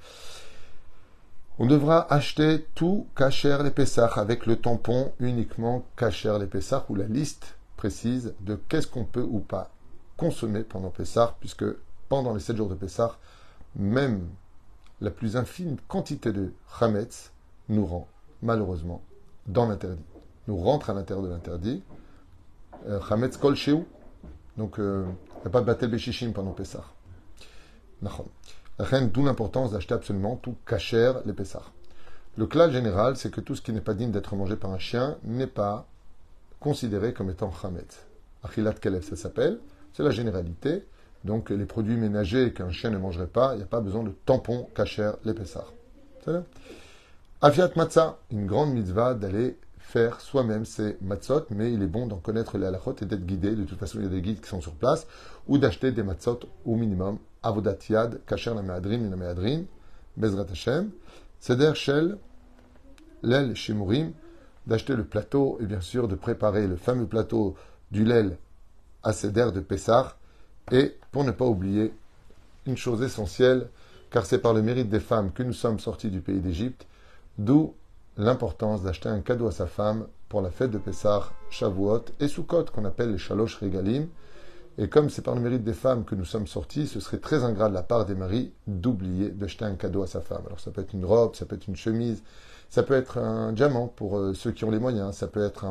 On 1.59 1.67
devra 1.67 2.11
acheter 2.11 2.65
tout 2.75 3.07
cacher 3.15 3.59
les 3.63 3.71
Pessah 3.71 4.07
avec 4.07 4.47
le 4.47 4.57
tampon 4.57 5.13
uniquement 5.21 5.85
cacher 5.95 6.35
les 6.41 6.47
Pessah 6.47 6.87
ou 6.89 6.95
la 6.95 7.05
liste 7.05 7.57
précise 7.77 8.33
de 8.41 8.55
qu'est-ce 8.55 8.87
qu'on 8.87 9.05
peut 9.05 9.27
ou 9.29 9.41
pas 9.41 9.71
consommer 10.17 10.63
pendant 10.63 10.89
Pessah 10.89 11.37
puisque 11.41 11.67
pendant 12.09 12.33
les 12.33 12.41
7 12.41 12.57
jours 12.57 12.71
de 12.71 12.75
Pessah, 12.75 13.19
même 13.77 14.29
la 15.03 15.11
plus 15.11 15.37
infime 15.37 15.77
quantité 15.87 16.33
de 16.33 16.55
Hametz 16.81 17.33
nous 17.69 17.85
rend 17.85 18.09
malheureusement 18.41 19.03
dans 19.47 19.67
l'interdit. 19.67 20.03
Nous 20.49 20.57
rentre 20.57 20.89
à 20.89 20.95
l'intérieur 20.95 21.23
de 21.23 21.31
l'interdit. 21.31 21.83
Euh, 22.87 22.99
Hametz 23.11 23.37
kol 23.37 23.57
Donc, 24.57 24.79
euh, 24.79 25.05
il 25.37 25.41
n'y 25.43 25.47
a 25.49 25.51
pas 25.51 25.61
de 25.61 25.67
Batel 25.67 25.91
Beshishim 25.91 26.33
pendant 26.33 26.53
Pessah. 26.53 26.85
D'où 29.13 29.25
l'importance 29.25 29.73
d'acheter 29.73 29.95
absolument 29.95 30.37
tout 30.37 30.57
cachère 30.67 31.23
les. 31.27 31.35
Le 32.37 32.47
clal 32.47 32.73
général, 32.73 33.17
c'est 33.17 33.31
que 33.31 33.41
tout 33.41 33.55
ce 33.55 33.63
qui 33.63 33.73
n'est 33.73 33.81
pas 33.81 33.95
digne 33.95 34.11
d'être 34.11 34.35
mangé 34.35 34.57
par 34.57 34.73
un 34.73 34.79
chien 34.79 35.17
n'est 35.23 35.47
pas 35.47 35.87
considéré 36.59 37.13
comme 37.13 37.31
étant 37.31 37.53
Hametz. 37.63 38.07
Achilat 38.43 38.73
Kelev, 38.73 39.03
ça 39.03 39.17
s'appelle. 39.17 39.61
C'est 39.93 40.03
la 40.03 40.11
généralité. 40.11 40.85
Donc, 41.25 41.51
les 41.51 41.65
produits 41.65 41.97
ménagers 41.97 42.53
qu'un 42.53 42.71
chien 42.71 42.91
ne 42.91 42.99
mangerait 42.99 43.29
pas, 43.29 43.55
il 43.55 43.59
n'y 43.59 43.63
a 43.63 43.67
pas 43.67 43.81
besoin 43.81 44.03
de 44.03 44.13
tampon 44.27 44.69
cachère 44.75 45.17
les. 45.25 45.35
Afiat 47.41 47.71
Matzah, 47.77 48.19
une 48.31 48.47
grande 48.47 48.73
mitzvah 48.73 49.15
d'aller 49.15 49.57
faire 49.79 50.21
soi-même 50.21 50.65
ses 50.65 50.97
matzot, 51.03 51.47
mais 51.51 51.73
il 51.73 51.83
est 51.83 51.87
bon 51.87 52.07
d'en 52.07 52.17
connaître 52.17 52.59
les 52.59 52.67
halachot 52.67 52.97
et 53.01 53.05
d'être 53.05 53.25
guidé. 53.25 53.55
De 53.55 53.65
toute 53.65 53.79
façon, 53.79 53.99
il 53.99 54.05
y 54.05 54.07
a 54.07 54.11
des 54.11 54.23
guides 54.23 54.41
qui 54.41 54.49
sont 54.49 54.61
sur 54.61 54.73
place, 54.73 55.07
ou 55.47 55.59
d'acheter 55.59 55.93
des 55.93 56.03
matzot 56.03 56.41
au 56.65 56.75
minimum. 56.75 57.19
Avodat 57.45 57.91
yad, 57.91 58.21
kasher 58.27 58.55
la 58.55 58.63
meadrin, 58.63 59.11
la 59.11 59.17
meadrin, 59.17 59.65
bezrat 60.17 60.51
Hashem. 60.51 60.91
Seder 61.39 61.75
shel, 61.75 62.17
l'el 63.23 63.55
shimurim, 63.55 64.13
d'acheter 64.67 64.97
le 64.97 65.05
plateau 65.05 65.59
et 65.61 65.67
bien 65.67 65.83
sûr 65.83 66.09
de 66.09 66.15
préparer 66.15 66.67
le 66.67 66.77
fameux 66.77 67.07
plateau 67.07 67.55
du 67.91 68.05
lel 68.05 68.39
à 69.03 69.13
Seder 69.13 69.51
de 69.53 69.61
Pessah. 69.61 70.17
Et 70.73 70.97
pour 71.13 71.25
ne 71.25 71.31
pas 71.33 71.45
oublier 71.45 71.93
une 72.67 72.79
chose 72.79 73.03
essentielle, 73.03 73.69
car 74.11 74.25
c'est 74.25 74.39
par 74.39 74.55
le 74.55 74.63
mérite 74.63 74.89
des 74.89 75.01
femmes 75.01 75.33
que 75.33 75.43
nous 75.43 75.53
sommes 75.53 75.79
sortis 75.79 76.11
du 76.11 76.21
pays 76.21 76.41
d'Égypte, 76.41 76.87
d'où 77.37 77.75
l'importance 78.17 78.83
d'acheter 78.83 79.11
un 79.11 79.21
cadeau 79.21 79.49
à 79.49 79.53
sa 79.53 79.67
femme 79.67 80.07
pour 80.31 80.41
la 80.41 80.51
fête 80.51 80.71
de 80.71 80.79
Pessah, 80.79 81.31
Shavuot 81.51 82.05
et 82.21 82.29
Sukkot, 82.29 82.65
qu'on 82.73 82.87
appelle 82.87 83.13
les 83.13 83.19
Shalosh 83.19 83.57
Regalim. 83.57 84.09
Et 84.77 84.89
comme 84.89 85.09
c'est 85.09 85.23
par 85.23 85.35
le 85.35 85.41
mérite 85.41 85.63
des 85.63 85.73
femmes 85.73 86.05
que 86.05 86.15
nous 86.15 86.25
sommes 86.25 86.47
sortis, 86.47 86.87
ce 86.87 86.99
serait 86.99 87.19
très 87.19 87.45
ingrat 87.45 87.69
de 87.69 87.75
la 87.75 87.83
part 87.83 88.07
des 88.07 88.15
maris 88.15 88.53
d'oublier 88.67 89.31
d'acheter 89.31 89.65
un 89.65 89.77
cadeau 89.77 90.03
à 90.03 90.07
sa 90.07 90.21
femme. 90.21 90.43
Alors 90.47 90.59
ça 90.59 90.73
peut 90.73 90.81
être 90.81 90.95
une 90.95 91.05
robe, 91.05 91.37
ça 91.37 91.47
peut 91.47 91.55
être 91.55 91.69
une 91.69 91.77
chemise, 91.77 92.23
ça 92.71 92.83
peut 92.83 92.95
être 92.95 93.19
un 93.19 93.53
diamant 93.53 93.87
pour 93.87 94.19
euh, 94.19 94.35
ceux 94.35 94.51
qui 94.51 94.65
ont 94.65 94.71
les 94.71 94.81
moyens, 94.81 95.15
ça 95.15 95.29
peut 95.29 95.45
être 95.45 95.65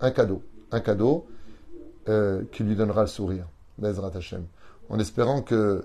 un, 0.00 0.10
cadeau. 0.12 0.42
Un 0.70 0.80
cadeau 0.80 1.26
euh, 2.08 2.42
qui 2.52 2.62
lui 2.62 2.76
donnera 2.76 3.00
le 3.00 3.08
sourire, 3.08 3.46
Bezrat 3.78 4.12
Hashem. 4.14 4.44
En 4.88 5.00
espérant 5.00 5.42
que 5.42 5.84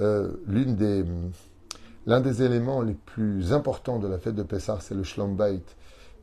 euh, 0.00 0.32
des 0.46 1.04
L'un 2.06 2.20
des 2.22 2.42
éléments 2.42 2.80
les 2.80 2.94
plus 2.94 3.52
importants 3.52 3.98
de 3.98 4.08
la 4.08 4.18
fête 4.18 4.34
de 4.34 4.42
Pessah, 4.42 4.78
c'est 4.80 4.94
le 4.94 5.04
Schlombait. 5.04 5.60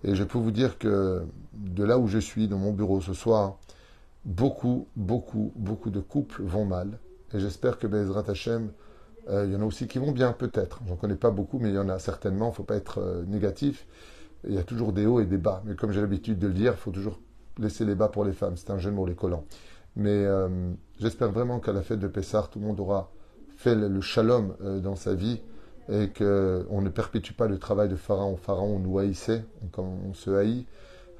Et 0.04 0.16
je 0.16 0.24
peux 0.24 0.40
vous 0.40 0.52
dire 0.52 0.80
que 0.80 1.22
de 1.54 1.84
là 1.84 2.00
où 2.00 2.08
je 2.08 2.18
suis, 2.18 2.48
dans 2.48 2.58
mon 2.58 2.74
bureau 2.74 3.00
ce 3.00 3.14
soir, 3.14 3.58
beaucoup, 4.28 4.88
beaucoup, 4.96 5.54
beaucoup 5.56 5.90
de 5.90 6.02
couples 6.02 6.44
vont 6.44 6.66
mal. 6.66 7.00
Et 7.34 7.40
j'espère 7.40 7.80
que 7.80 7.88
Bezrat 7.88 8.26
Hashem, 8.28 8.72
euh, 9.30 9.46
il 9.46 9.54
y 9.54 9.56
en 9.56 9.62
a 9.62 9.66
aussi 9.66 9.88
qui 9.88 10.00
vont 10.00 10.12
bien, 10.12 10.34
peut-être. 10.34 10.82
J'en 10.86 10.98
connais 10.98 11.16
pas 11.16 11.32
beaucoup, 11.32 11.60
mais 11.60 11.70
il 11.70 11.76
y 11.76 11.80
en 11.80 11.90
a 11.90 11.98
certainement. 11.98 12.48
Il 12.48 12.50
ne 12.50 12.56
faut 12.56 12.64
pas 12.64 12.76
être 12.76 13.00
euh, 13.00 13.24
négatif. 13.26 13.88
Il 14.48 14.54
y 14.54 14.58
a 14.58 14.64
toujours 14.64 14.94
des 14.94 15.06
hauts 15.06 15.22
et 15.22 15.26
des 15.26 15.38
bas. 15.38 15.64
Mais 15.66 15.76
comme 15.76 15.92
j'ai 15.92 16.02
l'habitude 16.02 16.38
de 16.40 16.48
le 16.48 16.54
dire, 16.54 16.74
il 16.74 16.78
faut 16.78 16.92
toujours 16.92 17.20
laisser 17.58 17.86
les 17.86 17.96
bas 17.96 18.10
pour 18.10 18.26
les 18.26 18.34
femmes. 18.34 18.58
C'est 18.58 18.70
un 18.70 18.78
jeu 18.78 18.92
de 18.92 19.06
les 19.06 19.16
collants. 19.16 19.46
Mais 19.96 20.26
euh, 20.26 20.50
j'espère 21.00 21.32
vraiment 21.32 21.60
qu'à 21.60 21.72
la 21.72 21.82
fête 21.82 22.00
de 22.00 22.08
Pessah, 22.08 22.50
tout 22.52 22.60
le 22.60 22.66
monde 22.66 22.80
aura 22.80 23.10
fait 23.56 23.74
le 23.74 24.02
shalom 24.02 24.56
dans 24.84 24.96
sa 24.96 25.16
vie 25.16 25.42
et 25.90 26.10
qu'on 26.10 26.82
ne 26.82 26.90
perpétue 26.90 27.34
pas 27.34 27.48
le 27.48 27.58
travail 27.58 27.90
de 27.90 27.96
Pharaon. 27.96 28.36
Pharaon 28.36 28.78
nous 28.78 29.00
haïssait, 29.00 29.44
on, 29.80 29.82
on 30.10 30.14
se 30.14 30.30
haït. 30.30 30.68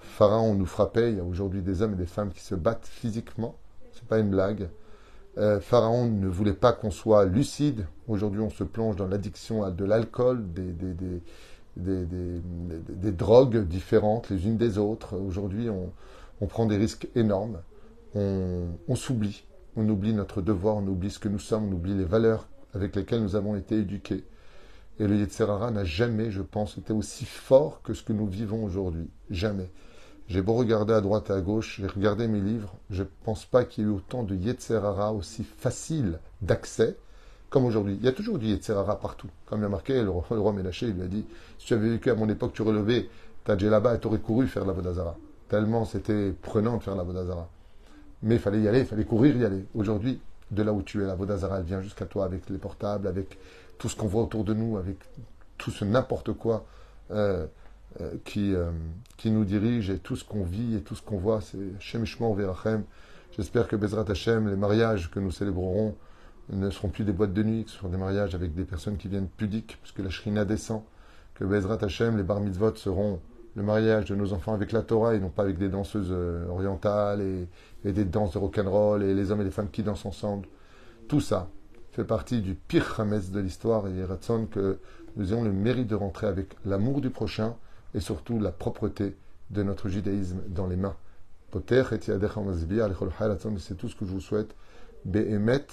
Pharaon 0.08 0.54
nous 0.56 0.66
frappait. 0.66 1.12
Il 1.12 1.18
y 1.18 1.20
a 1.20 1.24
aujourd'hui 1.24 1.62
des 1.62 1.82
hommes 1.82 1.94
et 1.94 1.98
des 1.98 2.06
femmes 2.06 2.32
qui 2.32 2.42
se 2.42 2.56
battent 2.56 2.88
physiquement. 2.88 3.56
C'est 3.94 4.06
pas 4.08 4.20
une 4.20 4.30
blague. 4.30 4.70
Euh, 5.38 5.60
Pharaon 5.60 6.08
ne 6.08 6.28
voulait 6.28 6.54
pas 6.54 6.74
qu'on 6.74 6.92
soit 6.92 7.26
lucide. 7.26 7.86
Aujourd'hui, 8.08 8.42
on 8.42 8.50
se 8.50 8.64
plonge 8.64 8.96
dans 8.96 9.08
l'addiction 9.08 9.64
à 9.64 9.72
de 9.72 9.86
l'alcool, 9.86 10.44
des, 10.52 10.72
drogues 13.12 13.68
différentes 13.68 14.30
les 14.30 14.48
unes 14.48 14.58
des 14.58 14.78
autres. 14.78 15.16
Aujourd'hui, 15.18 15.70
on, 15.70 16.48
prend 16.48 16.66
des 16.66 16.78
risques 16.78 17.08
énormes. 17.16 17.60
On, 18.16 18.66
on 18.88 18.96
s'oublie. 18.96 19.44
On 19.76 19.88
oublie 19.90 20.14
notre 20.14 20.42
devoir, 20.42 20.78
on 20.78 20.88
oublie 20.88 21.12
ce 21.12 21.20
que 21.20 21.30
nous 21.30 21.38
sommes, 21.38 21.70
on 21.70 21.72
oublie 21.74 21.94
les 21.94 22.06
valeurs 22.06 22.48
avec 22.74 22.96
lesquelles 22.96 23.22
nous 23.22 23.36
avons 23.36 23.56
été 23.56 23.78
éduqués. 23.78 24.24
Et 25.00 25.08
le 25.08 25.16
Yetzerara 25.16 25.70
n'a 25.70 25.84
jamais, 25.84 26.32
je 26.32 26.42
pense, 26.42 26.78
été 26.78 26.94
aussi 26.94 27.26
fort 27.26 27.82
que 27.84 27.94
ce 27.94 28.02
que 28.02 28.14
nous 28.14 28.26
vivons 28.26 28.64
aujourd'hui. 28.64 29.08
Jamais. 29.30 29.70
J'ai 30.28 30.42
beau 30.42 30.54
regarder 30.56 30.94
à 30.94 31.00
droite 31.00 31.30
et 31.30 31.34
à 31.34 31.40
gauche, 31.40 31.80
j'ai 31.80 31.88
regardé 31.88 32.28
mes 32.28 32.42
livres, 32.42 32.74
je 32.90 33.04
ne 33.04 33.08
pense 33.24 33.46
pas 33.46 33.64
qu'il 33.64 33.86
y 33.86 33.88
ait 33.88 33.90
eu 33.90 33.94
autant 33.94 34.24
de 34.24 34.36
Yetzerara 34.36 35.14
aussi 35.14 35.44
facile 35.44 36.20
d'accès 36.42 36.98
comme 37.50 37.64
aujourd'hui. 37.64 37.98
Il 38.00 38.06
y 38.06 38.10
a 38.10 38.12
toujours 38.12 38.38
du 38.38 38.48
Yetzerara 38.48 39.00
partout. 39.00 39.30
Comme 39.46 39.62
il 39.62 39.66
a 39.66 39.70
marqué, 39.70 40.04
le, 40.04 40.10
roi 40.10 40.52
Mélaché, 40.52 40.88
il 40.88 40.96
lui 40.96 41.04
a 41.04 41.08
dit 41.08 41.26
Si 41.58 41.68
tu 41.68 41.74
avais 41.74 41.90
vécu 41.90 42.10
à 42.10 42.16
mon 42.16 42.28
époque, 42.28 42.52
tu 42.54 42.62
relevais 42.62 43.08
ta 43.46 43.56
là-bas 43.56 43.96
et 43.96 44.00
tu 44.00 44.08
aurais 44.08 44.20
couru 44.20 44.48
faire 44.48 44.66
la 44.66 44.74
Vodazara. 44.74 45.16
Tellement 45.48 45.86
c'était 45.86 46.34
prenant 46.42 46.78
de 46.78 46.84
faire 46.84 46.98
la 46.98 47.04
Vodazara. 47.04 47.48
Mais 48.24 48.36
il 48.36 48.42
fallait 48.42 48.62
y 48.62 48.68
aller, 48.68 48.80
il 48.80 48.86
fallait 48.86 49.06
courir 49.06 49.38
y 49.38 49.46
aller. 49.46 49.66
Aujourd'hui, 49.76 50.20
de 50.52 50.64
là 50.64 50.74
où 50.74 50.82
tu 50.82 51.02
es, 51.02 51.06
la 51.06 51.16
Vodazara, 51.16 51.60
elle 51.60 51.64
vient 51.64 51.82
jusqu'à 51.82 52.06
toi 52.06 52.26
avec 52.26 52.50
les 52.50 52.58
portables, 52.58 53.08
avec 53.08 53.38
tout 53.78 53.88
ce 53.88 53.96
qu'on 53.96 54.08
voit 54.08 54.24
autour 54.24 54.44
de 54.44 54.54
nous, 54.54 54.78
avec 54.78 54.98
tout 55.58 55.72
ce 55.72 55.86
n'importe 55.86 56.34
quoi 56.34 56.66
euh, 57.12 57.46
qui, 58.26 58.54
euh, 58.54 58.72
qui 59.18 59.32
nous 59.32 59.46
dirige 59.46 59.90
et 59.90 59.98
tout 59.98 60.16
ce 60.16 60.24
qu'on 60.24 60.44
vit 60.44 60.76
et 60.76 60.82
tout 60.82 60.96
ce 60.96 61.02
qu'on 61.02 61.18
voit, 61.18 61.42
c'est 61.42 61.58
Hashem 61.78 62.04
Verachem. 62.36 62.84
J'espère 63.36 63.68
que 63.68 63.76
Bezrat 63.76 64.06
Hashem, 64.10 64.48
les 64.48 64.56
mariages 64.56 65.10
que 65.12 65.20
nous 65.20 65.32
célébrerons 65.32 65.96
ne 66.50 66.70
seront 66.70 66.90
plus 66.90 67.04
des 67.04 67.12
boîtes 67.12 67.34
de 67.34 67.44
nuit, 67.44 67.66
que 67.66 67.72
ce 67.72 67.78
seront 67.78 67.90
des 67.90 67.98
mariages 67.98 68.36
avec 68.36 68.54
des 68.56 68.64
personnes 68.64 68.98
qui 68.98 69.08
viennent 69.08 69.28
pudiques, 69.28 69.78
puisque 69.82 70.00
la 70.00 70.10
Shrina 70.10 70.46
descend. 70.46 70.84
Que 71.34 71.44
Bezrat 71.44 71.84
Hashem, 71.84 72.18
les 72.18 72.24
bar 72.24 72.40
mitzvot 72.40 72.76
seront 72.76 73.20
le 73.56 73.64
mariage 73.64 74.06
de 74.06 74.16
nos 74.16 74.34
enfants 74.34 74.54
avec 74.54 74.72
la 74.72 74.82
Torah 74.82 75.16
et 75.16 75.20
non 75.20 75.30
pas 75.30 75.44
avec 75.44 75.58
des 75.58 75.70
danseuses 75.70 76.12
orientales 76.50 77.22
et, 77.22 77.92
des 77.92 78.06
danses 78.06 78.34
de 78.34 78.38
rock'n'roll 78.38 79.04
et 79.04 79.14
les 79.14 79.32
hommes 79.32 79.42
et 79.42 79.46
les 79.46 79.52
femmes 79.52 79.70
qui 79.70 79.84
dansent 79.84 80.06
ensemble. 80.06 80.48
Tout 81.08 81.22
ça, 81.22 81.50
fait 81.92 82.04
partie 82.04 82.42
du 82.42 82.54
pire 82.54 83.00
Hametz 83.00 83.32
de 83.32 83.40
l'histoire 83.40 83.88
et 83.88 84.04
Ratson 84.04 84.48
que 84.50 84.80
nous 85.16 85.34
ayons 85.34 85.44
le 85.44 85.52
mérite 85.52 85.88
de 85.88 85.96
rentrer 85.96 86.28
avec 86.28 86.56
l'amour 86.66 87.02
du 87.02 87.10
prochain 87.10 87.56
et 87.98 88.00
surtout 88.00 88.40
la 88.40 88.52
propreté 88.52 89.18
de 89.50 89.64
notre 89.64 89.90
judaïsme 89.90 90.42
dans 90.48 90.68
les 90.68 90.76
mains. 90.76 90.96
C'est 91.52 91.66
tout 93.78 93.90
ce 93.90 93.96
que 93.96 94.06
je 94.06 94.12
vous 94.12 94.22
souhaite. 94.22 94.56
Behemet, 95.04 95.66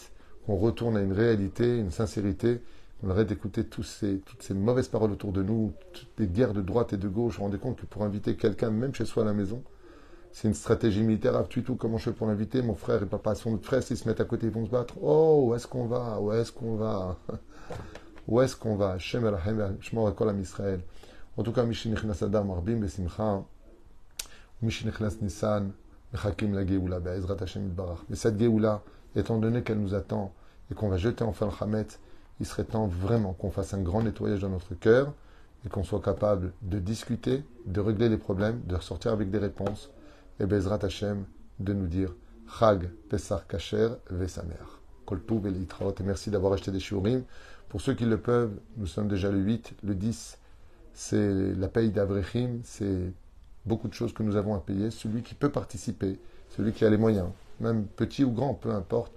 qu'on 0.46 0.56
retourne 0.56 0.96
à 0.96 1.02
une 1.02 1.12
réalité, 1.12 1.78
une 1.78 1.90
sincérité, 1.90 2.62
qu'on 3.00 3.10
arrête 3.10 3.28
d'écouter 3.28 3.64
toutes 3.64 3.84
ces 3.84 4.54
mauvaises 4.54 4.88
paroles 4.88 5.12
autour 5.12 5.32
de 5.32 5.42
nous, 5.42 5.74
toutes 5.92 6.08
les 6.18 6.26
guerres 6.26 6.54
de 6.54 6.62
droite 6.62 6.94
et 6.94 6.96
de 6.96 7.08
gauche. 7.08 7.38
Rendez 7.38 7.58
compte 7.58 7.78
que 7.78 7.86
pour 7.86 8.04
inviter 8.04 8.36
quelqu'un, 8.36 8.70
même 8.70 8.94
chez 8.94 9.04
soi 9.04 9.24
à 9.24 9.26
la 9.26 9.34
maison, 9.34 9.62
c'est 10.32 10.48
une 10.48 10.54
stratégie 10.54 11.02
militaire. 11.02 11.36
Ah, 11.36 11.44
tu 11.46 11.62
tout, 11.62 11.76
comment 11.76 11.98
je 11.98 12.04
fais 12.04 12.16
pour 12.16 12.26
l'inviter? 12.26 12.62
Mon 12.62 12.74
frère 12.74 13.02
et 13.02 13.06
papa 13.06 13.34
son 13.34 13.58
frère, 13.58 13.82
s'ils 13.82 13.98
se 13.98 14.08
mettent 14.08 14.20
à 14.20 14.24
côté, 14.24 14.46
ils 14.46 14.52
vont 14.52 14.64
se 14.64 14.70
battre. 14.70 14.94
Oh, 15.02 15.44
où 15.46 15.54
est-ce 15.54 15.66
qu'on 15.66 15.86
va? 15.86 16.18
Où 16.20 16.32
est-ce 16.32 16.52
qu'on 16.52 16.76
va? 16.76 17.18
Où 18.28 18.40
est-ce 18.40 18.56
qu'on 18.56 18.76
va? 18.76 18.98
Shem 18.98 19.30
Israël. 20.40 20.80
En 21.36 21.42
tout 21.42 21.52
cas, 21.52 21.64
Mishinichnas 21.64 22.22
Adam, 22.22 22.52
Arbim, 22.52 22.78
Besimcha, 22.78 23.42
Mishinichnas 24.62 25.16
Nissan, 25.20 25.72
Mechakim 26.12 26.54
la 26.54 26.64
Geoula, 26.64 27.00
Be'ezrat 27.00 27.36
Hashem 27.40 27.68
Barach. 27.70 27.98
Mais 28.08 28.16
cette 28.16 28.38
Geoula, 28.38 28.82
étant 29.16 29.38
donné 29.38 29.62
qu'elle 29.62 29.80
nous 29.80 29.94
attend 29.94 30.32
et 30.70 30.74
qu'on 30.74 30.88
va 30.88 30.96
jeter 30.96 31.24
enfin 31.24 31.46
le 31.46 31.52
Hamet, 31.60 31.86
il 32.40 32.46
serait 32.46 32.64
temps 32.64 32.86
vraiment 32.86 33.32
qu'on 33.32 33.50
fasse 33.50 33.74
un 33.74 33.82
grand 33.82 34.02
nettoyage 34.02 34.40
dans 34.40 34.48
notre 34.48 34.74
cœur 34.74 35.12
et 35.66 35.68
qu'on 35.68 35.82
soit 35.82 36.00
capable 36.00 36.52
de 36.62 36.78
discuter, 36.78 37.42
de 37.66 37.80
régler 37.80 38.08
les 38.08 38.18
problèmes, 38.18 38.60
de 38.66 38.76
ressortir 38.76 39.12
avec 39.12 39.30
des 39.30 39.38
réponses 39.38 39.90
et 40.38 40.46
Bezrat 40.46 40.84
Hashem 40.84 41.24
de 41.58 41.72
nous 41.72 41.86
dire 41.86 42.14
Chag 42.58 42.90
Pesach 43.08 43.46
Kacher 43.48 43.88
Vesamer. 44.10 44.54
Et 45.10 46.02
merci 46.02 46.30
d'avoir 46.30 46.52
acheté 46.54 46.70
des 46.70 46.80
shiurim. 46.80 47.24
Pour 47.68 47.80
ceux 47.80 47.94
qui 47.94 48.04
le 48.04 48.18
peuvent, 48.18 48.58
nous 48.76 48.86
sommes 48.86 49.08
déjà 49.08 49.30
le 49.30 49.38
8, 49.38 49.74
le 49.82 49.94
10, 49.94 50.38
c'est 50.94 51.54
la 51.56 51.68
paye 51.68 51.90
d'Avrechim, 51.90 52.60
c'est 52.62 53.12
beaucoup 53.66 53.88
de 53.88 53.94
choses 53.94 54.12
que 54.12 54.22
nous 54.22 54.36
avons 54.36 54.54
à 54.54 54.60
payer. 54.60 54.90
Celui 54.90 55.22
qui 55.22 55.34
peut 55.34 55.50
participer, 55.50 56.18
celui 56.56 56.72
qui 56.72 56.84
a 56.84 56.90
les 56.90 56.96
moyens, 56.96 57.28
même 57.60 57.84
petit 57.84 58.24
ou 58.24 58.30
grand, 58.30 58.54
peu 58.54 58.70
importe, 58.70 59.12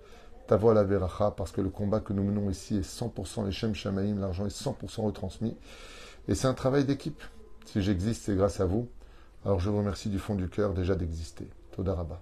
ta 0.48 0.58
voix 0.58 0.74
la 0.74 0.84
veracha, 0.84 1.32
parce 1.32 1.52
que 1.52 1.62
le 1.62 1.70
combat 1.70 2.00
que 2.00 2.14
nous 2.14 2.24
menons 2.24 2.50
ici 2.50 2.78
est 2.78 3.02
100% 3.02 3.46
les 3.46 3.52
Shem 3.52 3.76
Shamaim, 3.76 4.20
l'argent 4.20 4.46
est 4.46 4.64
100% 4.64 5.02
retransmis. 5.02 5.56
Et 6.28 6.36
c'est 6.36 6.48
un 6.48 6.54
travail 6.54 6.86
d'équipe. 6.86 7.22
Si 7.66 7.82
j'existe, 7.82 8.24
c'est 8.24 8.36
grâce 8.36 8.60
à 8.60 8.66
vous. 8.66 8.88
Alors 9.46 9.60
je 9.60 9.70
vous 9.70 9.78
remercie 9.78 10.10
du 10.10 10.20
fond 10.20 10.36
du 10.36 10.50
cœur 10.50 10.74
déjà 10.74 10.96
d'exister. 10.96 11.48
Todaraba. 11.72 12.22